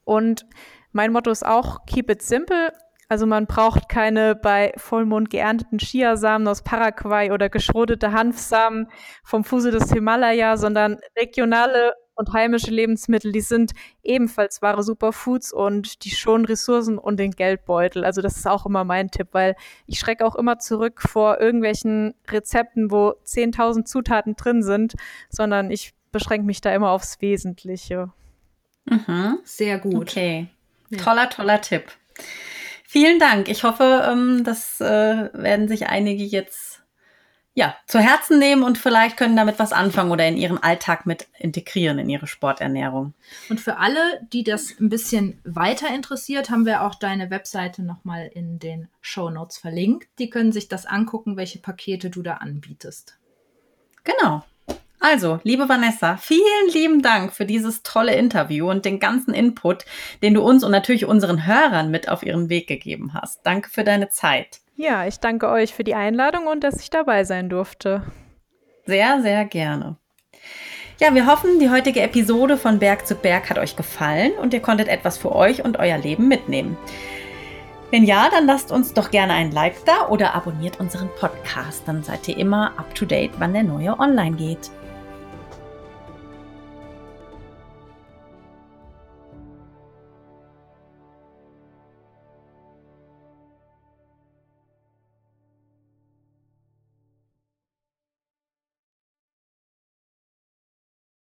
Und 0.03 0.45
mein 0.91 1.11
Motto 1.11 1.31
ist 1.31 1.45
auch, 1.45 1.85
keep 1.85 2.09
it 2.09 2.21
simple. 2.21 2.71
Also 3.07 3.25
man 3.25 3.45
braucht 3.45 3.89
keine 3.89 4.35
bei 4.35 4.73
Vollmond 4.77 5.29
geernteten 5.29 5.77
Chiasamen 5.77 6.47
aus 6.47 6.63
Paraguay 6.63 7.31
oder 7.31 7.49
geschrodete 7.49 8.11
Hanfsamen 8.11 8.87
vom 9.23 9.43
Fuße 9.43 9.71
des 9.71 9.91
Himalaya, 9.91 10.57
sondern 10.57 10.99
regionale 11.17 11.93
und 12.15 12.31
heimische 12.33 12.71
Lebensmittel, 12.71 13.31
die 13.31 13.41
sind 13.41 13.73
ebenfalls 14.01 14.61
wahre 14.61 14.83
Superfoods 14.83 15.51
und 15.51 16.05
die 16.05 16.11
schonen 16.11 16.45
Ressourcen 16.45 16.97
und 16.97 17.17
den 17.17 17.31
Geldbeutel. 17.31 18.05
Also 18.05 18.21
das 18.21 18.37
ist 18.37 18.47
auch 18.47 18.65
immer 18.65 18.83
mein 18.85 19.11
Tipp, 19.11 19.27
weil 19.33 19.55
ich 19.85 19.99
schrecke 19.99 20.25
auch 20.25 20.35
immer 20.35 20.57
zurück 20.57 21.01
vor 21.01 21.41
irgendwelchen 21.41 22.15
Rezepten, 22.29 22.89
wo 22.89 23.15
10.000 23.25 23.85
Zutaten 23.85 24.35
drin 24.35 24.63
sind, 24.63 24.95
sondern 25.29 25.69
ich 25.71 25.93
beschränke 26.11 26.45
mich 26.45 26.61
da 26.61 26.73
immer 26.73 26.91
aufs 26.91 27.21
Wesentliche. 27.21 28.11
Mhm. 28.85 29.39
Sehr 29.43 29.79
gut. 29.79 30.09
Okay. 30.09 30.47
Ja. 30.89 30.99
Toller, 30.99 31.29
toller 31.29 31.61
Tipp. 31.61 31.91
Vielen 32.87 33.19
Dank. 33.19 33.49
Ich 33.49 33.63
hoffe, 33.63 34.07
ähm, 34.09 34.43
das 34.43 34.79
äh, 34.79 35.29
werden 35.33 35.67
sich 35.67 35.87
einige 35.87 36.23
jetzt 36.23 36.83
ja, 37.57 37.73
zu 37.87 37.99
Herzen 37.99 38.37
nehmen 38.37 38.63
und 38.63 38.77
vielleicht 38.77 39.15
können 39.15 39.37
damit 39.37 39.59
was 39.59 39.71
anfangen 39.71 40.11
oder 40.11 40.27
in 40.27 40.35
ihren 40.35 40.61
Alltag 40.61 41.05
mit 41.05 41.27
integrieren 41.39 41.99
in 41.99 42.09
ihre 42.09 42.27
Sporternährung. 42.27 43.13
Und 43.49 43.61
für 43.61 43.77
alle, 43.77 44.27
die 44.33 44.43
das 44.43 44.77
ein 44.77 44.89
bisschen 44.89 45.39
weiter 45.45 45.87
interessiert, 45.87 46.49
haben 46.49 46.65
wir 46.65 46.83
auch 46.83 46.95
deine 46.95 47.29
Webseite 47.29 47.81
nochmal 47.81 48.29
in 48.33 48.59
den 48.59 48.89
Show 48.99 49.29
Notes 49.29 49.57
verlinkt. 49.57 50.09
Die 50.19 50.29
können 50.29 50.51
sich 50.51 50.67
das 50.67 50.85
angucken, 50.85 51.37
welche 51.37 51.59
Pakete 51.59 52.09
du 52.09 52.21
da 52.21 52.35
anbietest. 52.35 53.17
Genau. 54.03 54.43
Also, 55.07 55.39
liebe 55.43 55.69
Vanessa, 55.69 56.17
vielen 56.17 56.69
lieben 56.73 57.03
Dank 57.03 57.31
für 57.31 57.45
dieses 57.45 57.83
tolle 57.83 58.15
Interview 58.15 58.71
und 58.71 58.85
den 58.85 58.99
ganzen 58.99 59.35
Input, 59.35 59.85
den 60.23 60.33
du 60.33 60.41
uns 60.41 60.63
und 60.63 60.71
natürlich 60.71 61.05
unseren 61.05 61.45
Hörern 61.45 61.91
mit 61.91 62.09
auf 62.09 62.23
ihren 62.23 62.49
Weg 62.49 62.65
gegeben 62.65 63.13
hast. 63.13 63.41
Danke 63.43 63.69
für 63.69 63.83
deine 63.83 64.09
Zeit. 64.09 64.61
Ja, 64.75 65.05
ich 65.05 65.19
danke 65.19 65.47
euch 65.49 65.75
für 65.75 65.83
die 65.83 65.93
Einladung 65.93 66.47
und 66.47 66.63
dass 66.63 66.81
ich 66.81 66.89
dabei 66.89 67.23
sein 67.23 67.49
durfte. 67.49 68.01
Sehr, 68.87 69.21
sehr 69.21 69.45
gerne. 69.45 69.97
Ja, 70.99 71.13
wir 71.13 71.27
hoffen, 71.27 71.59
die 71.59 71.69
heutige 71.69 72.01
Episode 72.01 72.57
von 72.57 72.79
Berg 72.79 73.05
zu 73.05 73.13
Berg 73.13 73.51
hat 73.51 73.59
euch 73.59 73.75
gefallen 73.75 74.31
und 74.41 74.55
ihr 74.55 74.61
konntet 74.61 74.87
etwas 74.87 75.19
für 75.19 75.35
euch 75.35 75.63
und 75.63 75.77
euer 75.77 75.99
Leben 75.99 76.27
mitnehmen. 76.27 76.77
Wenn 77.91 78.05
ja, 78.05 78.27
dann 78.31 78.47
lasst 78.47 78.71
uns 78.71 78.91
doch 78.95 79.11
gerne 79.11 79.33
ein 79.33 79.51
Like 79.51 79.85
da 79.85 80.07
oder 80.07 80.33
abonniert 80.33 80.79
unseren 80.79 81.09
Podcast, 81.19 81.83
dann 81.85 82.01
seid 82.01 82.27
ihr 82.27 82.39
immer 82.39 82.71
up 82.79 82.95
to 82.95 83.05
date, 83.05 83.33
wann 83.37 83.53
der 83.53 83.63
neue 83.63 83.99
online 83.99 84.35
geht. 84.35 84.71